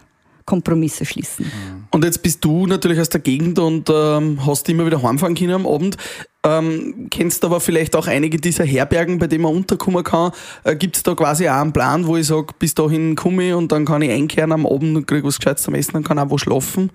Kompromisse 0.47 1.05
schließen. 1.05 1.51
Und 1.91 2.03
jetzt 2.05 2.23
bist 2.23 2.43
du 2.43 2.65
natürlich 2.65 2.99
aus 2.99 3.09
der 3.09 3.19
Gegend 3.19 3.59
und 3.59 3.89
ähm, 3.93 4.43
hast 4.45 4.67
immer 4.69 4.85
wieder 4.85 5.03
heimfahren 5.03 5.35
können 5.35 5.53
am 5.53 5.67
Abend. 5.67 5.97
Ähm, 6.43 7.07
kennst 7.11 7.43
aber 7.43 7.59
vielleicht 7.59 7.95
auch 7.95 8.07
einige 8.07 8.37
dieser 8.37 8.63
Herbergen, 8.63 9.19
bei 9.19 9.27
denen 9.27 9.43
man 9.43 9.53
unterkommen 9.53 10.03
kann. 10.03 10.31
Äh, 10.63 10.77
Gibt 10.77 10.95
es 10.95 11.03
da 11.03 11.13
quasi 11.15 11.49
auch 11.49 11.55
einen 11.55 11.73
Plan, 11.73 12.07
wo 12.07 12.15
ich 12.15 12.27
sage, 12.27 12.47
bis 12.57 12.73
dahin 12.73 13.15
komme 13.15 13.49
ich 13.49 13.53
und 13.53 13.71
dann 13.71 13.85
kann 13.85 14.01
ich 14.01 14.09
einkehren 14.09 14.53
am 14.53 14.65
Abend 14.65 14.95
und 14.95 15.05
kriege 15.05 15.27
was 15.27 15.37
Gescheites 15.37 15.63
zum 15.63 15.75
Essen 15.75 15.97
und 15.97 16.07
kann 16.07 16.17
auch 16.17 16.29
wo 16.29 16.37
schlafen? 16.37 16.91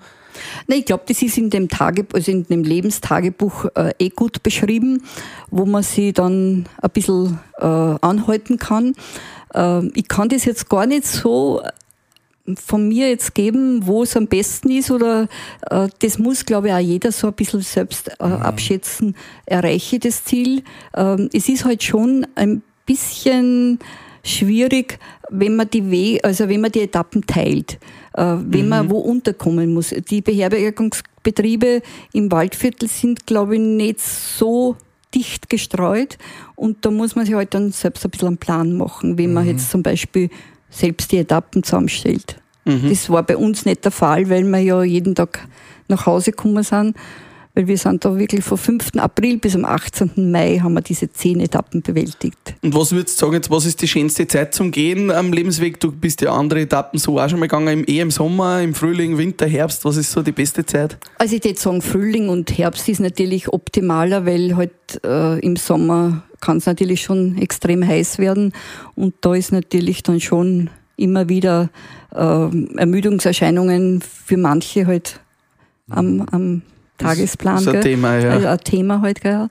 Nein, 0.67 0.79
ich 0.79 0.87
glaube, 0.87 1.05
das 1.07 1.21
ist 1.21 1.37
in 1.37 1.51
dem 1.51 1.69
Tage, 1.69 2.07
also 2.15 2.33
in 2.33 2.45
dem 2.45 2.65
Lebenstagebuch 2.65 3.67
äh, 3.75 3.93
eh 3.99 4.09
gut 4.09 4.43
beschrieben, 4.43 5.03
wo 5.51 5.67
man 5.67 5.83
sich 5.83 6.15
dann 6.15 6.65
ein 6.81 6.91
bisschen 6.91 7.39
äh, 7.59 7.67
anhalten 7.67 8.57
kann. 8.57 8.95
Äh, 9.53 9.89
ich 9.89 10.09
kann 10.09 10.31
das 10.31 10.47
jetzt 10.47 10.71
gar 10.71 10.87
nicht 10.87 11.07
so 11.07 11.63
von 12.57 12.89
mir 12.89 13.09
jetzt 13.09 13.35
geben, 13.35 13.87
wo 13.87 14.03
es 14.03 14.17
am 14.17 14.27
besten 14.27 14.71
ist 14.71 14.91
oder 14.91 15.29
äh, 15.71 15.89
das 16.01 16.19
muss, 16.19 16.45
glaube 16.45 16.69
ich, 16.69 16.75
auch 16.75 16.79
jeder 16.79 17.13
so 17.13 17.29
ein 17.29 17.35
bisschen 17.35 17.61
selbst 17.61 18.09
äh, 18.09 18.25
abschätzen, 18.25 19.15
erreiche 19.47 19.97
ich 19.97 20.03
das 20.03 20.25
Ziel. 20.25 20.63
Ähm, 20.95 21.31
es 21.33 21.49
ist 21.49 21.65
halt 21.65 21.83
schon 21.83 22.27
ein 22.35 22.63
bisschen 22.85 23.79
schwierig, 24.25 24.99
wenn 25.31 25.57
man 25.57 25.71
die 25.71 25.91
We 25.91 26.25
also 26.25 26.49
wenn 26.49 26.61
man 26.61 26.73
die 26.73 26.81
Etappen 26.81 27.27
teilt, 27.27 27.79
äh, 28.15 28.37
wenn 28.39 28.69
man 28.69 28.91
wo 28.91 28.99
unterkommen 28.99 29.73
muss. 29.73 29.91
Die 29.91 30.21
Beherbergungsbetriebe 30.21 31.83
im 32.13 32.31
Waldviertel 32.31 32.89
sind, 32.89 33.27
glaube 33.27 33.55
ich, 33.55 33.61
nicht 33.61 34.01
so 34.01 34.77
dicht 35.15 35.51
gestreut 35.51 36.19
und 36.57 36.85
da 36.85 36.91
muss 36.91 37.15
man 37.15 37.27
sich 37.27 37.35
halt 37.35 37.55
dann 37.55 37.71
selbst 37.71 38.05
ein 38.05 38.11
bisschen 38.11 38.29
einen 38.29 38.39
Plan 38.39 38.77
machen, 38.77 39.19
wenn 39.19 39.33
man 39.33 39.47
jetzt 39.47 39.71
zum 39.71 39.83
Beispiel 39.83 40.31
selbst 40.73 41.13
die 41.13 41.19
Etappen 41.19 41.63
zusammenstellt. 41.63 42.37
Das 42.65 43.11
war 43.11 43.25
bei 43.25 43.37
uns 43.37 43.65
nicht 43.65 43.85
der 43.85 43.91
Fall, 43.91 44.29
weil 44.31 44.45
wir 44.45 44.61
ja 44.61 44.83
jeden 44.83 45.15
Tag 45.15 45.49
nach 45.89 46.07
Hause 46.07 46.31
gekommen 46.31 46.63
sind, 46.63 46.97
weil 47.55 47.67
wir 47.67 47.77
sind 47.77 48.05
da 48.05 48.17
wirklich 48.17 48.45
vom 48.45 48.57
5. 48.57 48.97
April 48.97 49.39
bis 49.39 49.57
am 49.57 49.65
18. 49.65 50.31
Mai 50.31 50.61
haben 50.63 50.75
wir 50.75 50.81
diese 50.81 51.13
zehn 51.13 51.41
Etappen 51.41 51.83
bewältigt. 51.83 52.55
Und 52.63 52.75
was 52.75 52.93
würdest 52.93 53.21
du 53.21 53.27
sagen, 53.27 53.35
jetzt, 53.35 53.51
was 53.51 53.67
ist 53.67 53.83
die 53.83 53.89
schönste 53.89 54.27
Zeit 54.29 54.55
zum 54.55 54.71
Gehen 54.71 55.11
am 55.11 55.33
Lebensweg? 55.33 55.81
Du 55.81 55.91
bist 55.91 56.23
ja 56.23 56.33
andere 56.33 56.61
Etappen 56.61 56.99
so 56.99 57.19
auch 57.19 57.29
schon 57.29 57.41
mal 57.41 57.47
gegangen, 57.47 57.85
eher 57.85 58.03
im 58.03 58.13
Sommer, 58.13 58.63
im 58.63 58.75
Frühling, 58.75 59.19
Winter, 59.19 59.47
Herbst. 59.47 59.85
Was 59.85 59.97
ist 59.97 60.13
so 60.13 60.23
die 60.23 60.33
beste 60.33 60.65
Zeit? 60.65 60.97
Also 61.19 61.37
ich 61.37 61.45
würde 61.45 61.59
sagen, 61.59 61.83
Frühling 61.83 62.29
und 62.29 62.57
Herbst 62.57 62.89
ist 62.89 63.01
natürlich 63.01 63.53
optimaler, 63.53 64.25
weil 64.25 64.57
halt 64.57 64.73
äh, 65.05 65.39
im 65.41 65.57
Sommer 65.57 66.23
kann 66.43 66.59
es 66.59 66.67
natürlich 66.67 67.01
schon 67.01 67.39
extrem 67.39 67.87
heiß 67.87 68.19
werden 68.19 68.53
und 68.95 69.15
da 69.23 69.35
ist 69.35 69.53
natürlich 69.53 70.03
dann 70.03 70.21
schon 70.21 70.69
immer 70.97 71.31
wieder 71.31 71.71
äh, 72.15 72.77
Ermüdungserscheinungen 72.77 74.03
für 74.03 74.37
manche 74.37 74.87
halt 74.87 75.21
am, 75.89 76.21
am 76.31 76.63
Tagesplan. 76.99 77.59
ist 77.59 77.69
ein 77.69 77.73
gell? 77.73 77.83
Thema, 77.83 78.19
ja. 78.19 78.31
Also 78.31 78.47
ein 78.49 78.59
Thema 78.59 79.01
halt, 79.01 79.21
gell? 79.21 79.49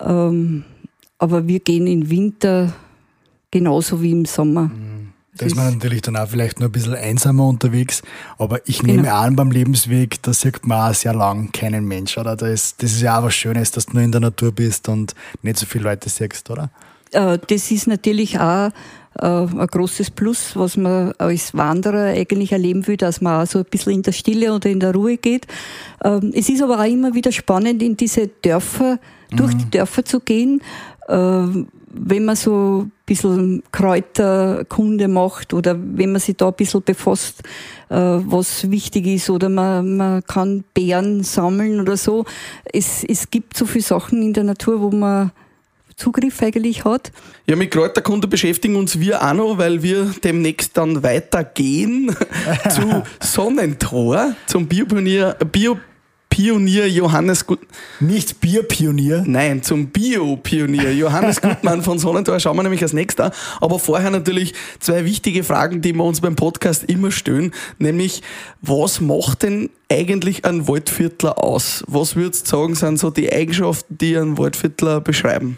Ähm, 0.00 0.64
aber 1.18 1.46
wir 1.46 1.60
gehen 1.60 1.86
im 1.86 2.08
Winter 2.08 2.72
genauso 3.50 4.00
wie 4.00 4.12
im 4.12 4.24
Sommer. 4.24 4.70
Da 5.38 5.46
ist 5.46 5.56
man 5.56 5.74
natürlich 5.74 6.02
dann 6.02 6.16
auch 6.16 6.28
vielleicht 6.28 6.60
nur 6.60 6.68
ein 6.68 6.72
bisschen 6.72 6.94
einsamer 6.94 7.46
unterwegs. 7.46 8.02
Aber 8.38 8.60
ich 8.66 8.82
nehme 8.82 9.02
Genau. 9.04 9.16
an, 9.16 9.36
beim 9.36 9.50
Lebensweg, 9.50 10.22
da 10.22 10.32
sieht 10.32 10.66
man 10.66 10.90
auch 10.90 10.94
sehr 10.94 11.14
lang 11.14 11.52
keinen 11.52 11.84
Mensch, 11.86 12.16
oder? 12.18 12.36
Da 12.36 12.46
ist, 12.48 12.82
das 12.82 12.92
ist 12.92 13.02
ja 13.02 13.18
auch 13.18 13.24
was 13.24 13.34
Schönes, 13.34 13.70
dass 13.70 13.86
du 13.86 13.94
nur 13.94 14.02
in 14.02 14.12
der 14.12 14.20
Natur 14.20 14.52
bist 14.52 14.88
und 14.88 15.14
nicht 15.42 15.58
so 15.58 15.66
viele 15.66 15.84
Leute 15.84 16.08
siehst, 16.08 16.48
oder? 16.50 16.70
Äh, 17.12 17.38
das 17.48 17.70
ist 17.70 17.86
natürlich 17.86 18.38
auch 18.38 18.70
äh, 19.18 19.26
ein 19.26 19.66
großes 19.66 20.10
Plus, 20.10 20.56
was 20.56 20.76
man 20.76 21.12
als 21.18 21.54
Wanderer 21.54 22.06
eigentlich 22.06 22.52
erleben 22.52 22.86
will, 22.86 22.96
dass 22.96 23.20
man 23.20 23.42
auch 23.42 23.46
so 23.46 23.60
ein 23.60 23.64
bisschen 23.70 23.92
in 23.94 24.02
der 24.02 24.12
Stille 24.12 24.52
oder 24.52 24.68
in 24.68 24.80
der 24.80 24.92
Ruhe 24.92 25.16
geht. 25.16 25.46
Ähm, 26.04 26.32
Es 26.34 26.48
ist 26.48 26.62
aber 26.62 26.80
auch 26.80 26.84
immer 26.90 27.14
wieder 27.14 27.32
spannend, 27.32 27.82
in 27.82 27.96
diese 27.96 28.28
Dörfer, 28.28 28.98
durch 29.30 29.54
die 29.54 29.70
Dörfer 29.70 30.04
zu 30.04 30.20
gehen, 30.20 30.60
äh, 31.08 31.14
wenn 31.14 32.24
man 32.24 32.36
so 32.36 32.88
bisschen 33.06 33.62
Kräuterkunde 33.72 35.08
macht 35.08 35.54
oder 35.54 35.76
wenn 35.78 36.12
man 36.12 36.20
sich 36.20 36.36
da 36.36 36.48
ein 36.48 36.54
bisschen 36.54 36.82
befasst, 36.82 37.42
äh, 37.88 37.94
was 37.94 38.70
wichtig 38.70 39.06
ist 39.06 39.30
oder 39.30 39.48
man, 39.48 39.96
man 39.96 40.24
kann 40.24 40.64
Beeren 40.74 41.22
sammeln 41.22 41.80
oder 41.80 41.96
so. 41.96 42.24
Es, 42.64 43.04
es 43.04 43.30
gibt 43.30 43.56
so 43.56 43.64
viele 43.64 43.84
Sachen 43.84 44.22
in 44.22 44.32
der 44.32 44.44
Natur, 44.44 44.80
wo 44.80 44.90
man 44.90 45.30
Zugriff 45.96 46.42
eigentlich 46.42 46.84
hat. 46.84 47.10
Ja, 47.46 47.56
mit 47.56 47.70
Kräuterkunde 47.70 48.28
beschäftigen 48.28 48.76
uns 48.76 49.00
wir 49.00 49.22
auch 49.22 49.32
noch, 49.32 49.58
weil 49.58 49.82
wir 49.82 50.14
demnächst 50.22 50.76
dann 50.76 51.02
weitergehen 51.02 52.14
zu 52.68 53.02
Sonnentor, 53.20 54.34
zum 54.46 54.66
Biopionier, 54.66 55.36
Biopionier 56.36 56.86
Johannes 56.86 57.46
Gut 57.46 57.60
Nicht 57.98 58.42
Bierpionier. 58.42 59.24
Nein, 59.26 59.62
zum 59.62 59.86
Biopionier 59.86 60.92
Johannes 60.92 61.40
Gutmann 61.40 61.80
von 61.80 61.98
Sonnentor 61.98 62.38
schauen 62.40 62.56
wir 62.56 62.62
nämlich 62.62 62.82
als 62.82 62.92
nächster. 62.92 63.32
Aber 63.62 63.78
vorher 63.78 64.10
natürlich 64.10 64.52
zwei 64.78 65.06
wichtige 65.06 65.44
Fragen, 65.44 65.80
die 65.80 65.94
wir 65.94 66.04
uns 66.04 66.20
beim 66.20 66.36
Podcast 66.36 66.84
immer 66.84 67.10
stellen, 67.10 67.52
nämlich 67.78 68.20
was 68.60 69.00
macht 69.00 69.44
denn 69.44 69.70
eigentlich 69.90 70.44
ein 70.44 70.68
Waldviertler 70.68 71.42
aus? 71.42 71.82
Was 71.86 72.16
würdest 72.16 72.52
du 72.52 72.56
sagen, 72.58 72.74
sind 72.74 72.98
so 72.98 73.08
die 73.08 73.32
Eigenschaften, 73.32 73.96
die 73.96 74.18
einen 74.18 74.36
Waldviertler 74.36 75.00
beschreiben? 75.00 75.56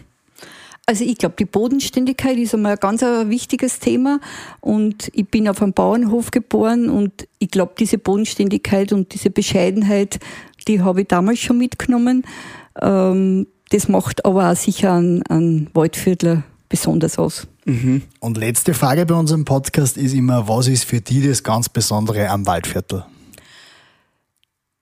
Also 0.85 1.03
ich 1.03 1.19
glaube, 1.19 1.35
die 1.37 1.45
Bodenständigkeit 1.45 2.35
ist 2.39 2.55
einmal 2.55 2.71
ein 2.71 2.79
ganz 2.79 3.03
ein 3.03 3.29
wichtiges 3.29 3.77
Thema 3.77 4.19
und 4.59 5.11
ich 5.13 5.27
bin 5.27 5.47
auf 5.47 5.61
einem 5.61 5.73
Bauernhof 5.73 6.31
geboren 6.31 6.89
und 6.89 7.27
ich 7.37 7.51
glaube, 7.51 7.73
diese 7.77 7.99
Bodenständigkeit 7.99 8.91
und 8.91 9.13
diese 9.13 9.29
Bescheidenheit, 9.29 10.19
die 10.67 10.81
habe 10.81 11.01
ich 11.01 11.07
damals 11.07 11.39
schon 11.39 11.57
mitgenommen. 11.57 12.23
Ähm, 12.81 13.47
das 13.69 13.87
macht 13.87 14.25
aber 14.25 14.51
auch 14.51 14.55
sicher 14.55 14.93
einen, 14.93 15.23
einen 15.23 15.69
Waldviertler 15.73 16.43
besonders 16.69 17.17
aus. 17.19 17.47
Und 18.19 18.37
letzte 18.37 18.73
Frage 18.73 19.05
bei 19.05 19.13
unserem 19.13 19.45
Podcast 19.45 19.97
ist 19.97 20.13
immer, 20.13 20.47
was 20.47 20.67
ist 20.67 20.85
für 20.85 21.01
die 21.01 21.27
das 21.27 21.43
ganz 21.43 21.69
Besondere 21.69 22.27
am 22.29 22.47
Waldviertel? 22.47 23.05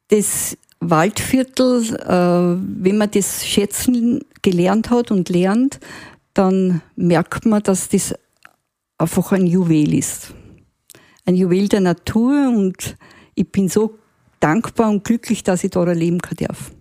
das 0.07 0.57
Waldviertel, 0.79 1.95
äh, 1.95 2.83
wenn 2.83 2.97
man 2.97 3.11
das 3.11 3.45
schätzen 3.45 4.23
gelernt 4.41 4.89
hat 4.89 5.11
und 5.11 5.29
lernt, 5.29 5.79
dann 6.33 6.81
merkt 6.95 7.45
man, 7.45 7.63
dass 7.63 7.89
das 7.89 8.13
einfach 8.97 9.31
ein 9.31 9.47
Juwel 9.47 9.93
ist. 9.93 10.33
Ein 11.25 11.35
Juwel 11.35 11.67
der 11.67 11.81
Natur 11.81 12.49
und 12.49 12.95
ich 13.35 13.51
bin 13.51 13.69
so 13.69 13.97
dankbar 14.39 14.89
und 14.89 15.03
glücklich, 15.03 15.43
dass 15.43 15.63
ich 15.63 15.71
da 15.71 15.85
erleben 15.85 16.19
kann 16.21 16.37
darf. 16.37 16.71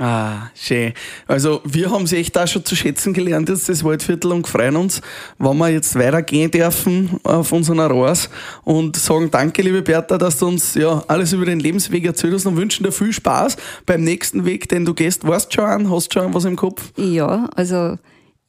Ah, 0.00 0.50
schön. 0.54 0.94
Also 1.28 1.60
wir 1.64 1.90
haben 1.90 2.04
es 2.04 2.12
echt 2.12 2.36
auch 2.36 2.48
schon 2.48 2.64
zu 2.64 2.74
schätzen 2.74 3.12
gelernt, 3.12 3.48
jetzt 3.48 3.68
das 3.68 3.84
Waldviertel 3.84 4.32
und 4.32 4.48
freuen 4.48 4.74
uns, 4.74 5.02
wenn 5.38 5.56
wir 5.58 5.68
jetzt 5.68 5.94
weitergehen 5.96 6.50
dürfen 6.50 7.20
auf 7.22 7.52
unserer 7.52 7.90
Reise 7.90 8.28
und 8.64 8.96
sagen 8.96 9.30
danke, 9.30 9.62
liebe 9.62 9.82
Bertha, 9.82 10.16
dass 10.16 10.38
du 10.38 10.48
uns 10.48 10.74
ja 10.74 11.04
alles 11.08 11.34
über 11.34 11.44
den 11.44 11.60
Lebensweg 11.60 12.06
erzählt 12.06 12.32
hast 12.34 12.46
und 12.46 12.56
wünschen 12.56 12.84
dir 12.84 12.90
viel 12.90 13.12
Spaß 13.12 13.56
beim 13.86 14.02
nächsten 14.02 14.44
Weg, 14.46 14.68
den 14.68 14.86
du 14.86 14.94
gehst. 14.94 15.26
Weißt 15.26 15.52
du 15.52 15.60
schon 15.60 15.64
an? 15.70 15.90
Hast 15.90 16.08
du 16.08 16.20
schon 16.20 16.34
was 16.34 16.46
im 16.46 16.56
Kopf? 16.56 16.90
Ja, 16.96 17.48
also 17.54 17.96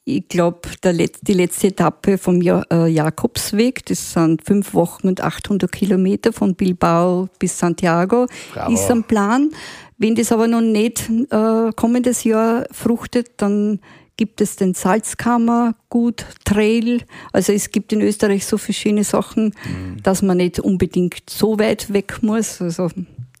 ich 0.04 0.28
glaube, 0.28 0.60
die 0.82 1.32
letzte 1.32 1.68
Etappe 1.68 2.18
vom 2.18 2.42
ja 2.42 2.62
äh, 2.70 2.88
Jakobsweg, 2.88 3.86
das 3.86 4.12
sind 4.12 4.44
fünf 4.44 4.74
Wochen 4.74 5.08
und 5.08 5.22
800 5.22 5.72
Kilometer 5.72 6.32
von 6.32 6.54
Bilbao 6.54 7.28
bis 7.38 7.58
Santiago, 7.58 8.26
Bravo. 8.52 8.72
ist 8.72 8.90
am 8.90 9.04
Plan. 9.04 9.50
Wenn 9.96 10.14
das 10.14 10.30
aber 10.30 10.46
noch 10.46 10.60
nicht 10.60 11.08
äh, 11.30 11.70
kommendes 11.74 12.24
Jahr 12.24 12.66
fruchtet, 12.70 13.30
dann 13.38 13.80
gibt 14.16 14.40
es 14.40 14.56
den 14.56 14.74
Salzkammer, 14.74 15.74
Gut, 15.88 16.26
Trail. 16.44 17.02
Also 17.32 17.52
es 17.52 17.70
gibt 17.70 17.92
in 17.92 18.00
Österreich 18.00 18.44
so 18.44 18.58
viele 18.58 18.74
schöne 18.74 19.04
Sachen, 19.04 19.54
dass 20.02 20.22
man 20.22 20.36
nicht 20.36 20.60
unbedingt 20.60 21.30
so 21.30 21.58
weit 21.58 21.92
weg 21.92 22.18
muss. 22.20 22.60
Also 22.60 22.90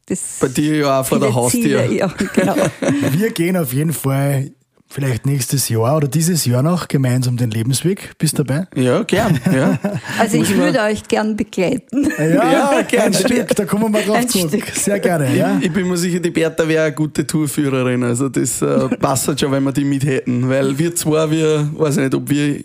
das 0.06 0.38
Bei 0.40 0.48
dir 0.48 0.76
ja 0.76 1.00
auch 1.00 1.06
vor 1.06 1.20
der 1.20 1.34
Haustür. 1.34 1.60
Ziele, 1.62 1.92
Ja, 1.92 2.06
genau. 2.06 2.56
Wir 3.12 3.30
gehen 3.30 3.56
auf 3.56 3.72
jeden 3.72 3.92
Fall 3.92 4.50
vielleicht 4.88 5.26
nächstes 5.26 5.68
Jahr 5.68 5.96
oder 5.96 6.06
dieses 6.06 6.44
Jahr 6.44 6.62
noch 6.62 6.86
gemeinsam 6.86 7.36
den 7.36 7.50
Lebensweg. 7.50 8.12
Bist 8.18 8.38
du 8.38 8.44
dabei? 8.44 8.66
Ja, 8.76 9.02
gern. 9.02 9.40
Ja. 9.52 9.78
Also 10.18 10.36
ich 10.36 10.54
würde 10.56 10.80
euch 10.80 11.02
gern 11.08 11.34
begleiten. 11.36 12.08
Ja, 12.16 12.24
Ja, 12.52 12.82
gern. 12.88 13.06
ein 13.06 13.14
Stück, 13.14 13.48
da 13.56 13.64
kommen 13.64 13.92
wir 13.92 14.02
drauf 14.02 14.16
Ein 14.16 14.28
zurück. 14.28 14.50
Stück. 14.50 14.68
Sehr 14.74 15.00
gerne, 15.00 15.34
ja. 15.36 15.58
Ich 15.60 15.72
bin 15.72 15.88
mir 15.88 15.96
sicher, 15.96 16.20
die 16.20 16.30
Bertha 16.30 16.66
wäre 16.68 16.84
eine 16.84 16.94
gute 16.94 17.26
Tourführerin. 17.26 18.04
Also 18.04 18.28
das 18.28 18.62
äh, 18.62 18.88
passt 19.00 19.38
schon, 19.40 19.50
wenn 19.50 19.64
wir 19.64 19.72
die 19.72 19.84
mit 19.84 20.04
hätten. 20.04 20.48
Weil 20.48 20.78
wir 20.78 20.94
zwei, 20.94 21.28
wir, 21.30 21.68
weiß 21.76 21.96
ich 21.96 22.02
nicht, 22.04 22.14
ob 22.14 22.30
wir 22.30 22.60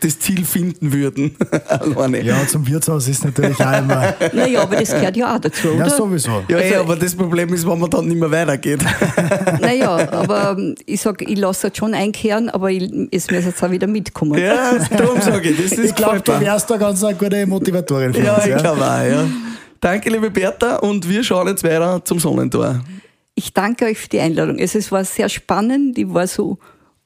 das 0.00 0.18
Ziel 0.20 0.44
finden 0.44 0.92
würden. 0.92 1.36
Ja, 2.22 2.46
zum 2.46 2.66
Wirtshaus 2.66 3.08
ist 3.08 3.24
natürlich 3.24 3.58
auch 3.60 3.78
immer. 3.78 4.14
Naja, 4.32 4.62
aber 4.62 4.76
das 4.76 4.90
gehört 4.90 5.16
ja 5.16 5.34
auch 5.34 5.38
dazu, 5.40 5.68
Ja, 5.68 5.74
oder? 5.86 5.90
sowieso. 5.90 6.42
Ja, 6.48 6.56
Also- 6.56 6.68
ey, 6.68 6.74
aber 6.76 6.96
das 6.96 7.14
Problem 7.14 7.52
ist, 7.52 7.66
wenn 7.66 7.78
man 7.78 7.90
dann 7.90 8.06
nicht 8.06 8.18
mehr 8.18 8.30
weitergeht. 8.30 8.80
Naja, 9.60 9.90
aber 10.12 10.56
ähm, 10.58 10.74
ich 10.86 11.00
sag, 11.00 11.22
ich 11.22 11.36
lasse 11.46 11.68
das 11.70 11.76
schon 11.78 11.94
einkehren, 11.94 12.48
aber 12.50 12.70
ich, 12.70 12.90
es 13.10 13.30
muss 13.30 13.44
jetzt 13.44 13.62
auch 13.62 13.70
wieder 13.70 13.86
mitkommen. 13.86 14.38
ja, 14.38 14.78
darum 14.96 15.20
sage 15.20 15.50
ich, 15.50 15.56
das 15.56 15.72
ist 15.72 15.84
Ich 15.90 15.94
glaube, 15.94 16.20
du 16.20 16.38
wärst 16.40 16.68
da 16.70 16.76
ganz 16.76 17.02
eine 17.04 17.16
gute 17.16 17.46
Motivatorin 17.46 18.12
für 18.14 18.22
Ja, 18.22 18.34
uns. 18.34 18.44
ich 18.44 18.50
Ja. 18.50 18.58
glaube 18.58 18.82
auch, 18.84 19.02
ja. 19.04 19.24
Danke, 19.80 20.10
liebe 20.10 20.30
Bertha, 20.30 20.76
und 20.76 21.08
wir 21.08 21.22
schauen 21.22 21.48
jetzt 21.48 21.62
weiter 21.64 22.04
zum 22.04 22.18
Sonnentor. 22.18 22.80
Ich 23.34 23.52
danke 23.52 23.84
euch 23.84 23.98
für 23.98 24.08
die 24.08 24.20
Einladung. 24.20 24.58
Es 24.58 24.74
es 24.74 24.90
war 24.90 25.04
sehr 25.04 25.28
spannend, 25.28 25.98
ich 25.98 26.12
war 26.12 26.26
so 26.26 26.58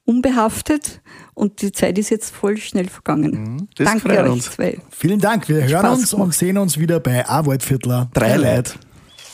unbehaftet 0.05 1.01
und 1.35 1.61
die 1.63 1.73
Zeit 1.73 1.99
ist 1.99 2.11
jetzt 2.11 2.35
voll 2.35 2.57
schnell 2.57 2.89
vergangen. 2.89 3.33
Mhm. 3.57 3.69
das 3.77 3.87
danke 3.87 4.09
freut 4.09 4.19
euch 4.25 4.31
uns. 4.31 4.51
zwei. 4.51 4.79
Vielen 4.91 5.21
Dank. 5.21 5.49
Wir 5.49 5.63
hören 5.63 5.69
Spaß 5.87 5.99
uns 6.01 6.15
und 6.15 6.35
sehen 6.35 6.59
uns 6.59 6.79
wieder 6.79 7.01
bei 7.01 7.29
A-Waldviertler. 7.29 8.09
Drei 8.15 8.37
Leute. 8.37 8.73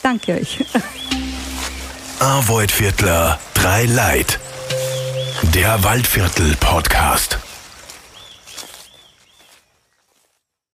Danke 0.03 0.35
euch. 0.35 0.65
Arvoid 2.19 2.71
Viertler, 2.73 3.39
drei 3.55 3.85
Leid. 3.85 4.39
Der 5.43 5.83
Waldviertel 5.85 6.57
Podcast. 6.61 7.39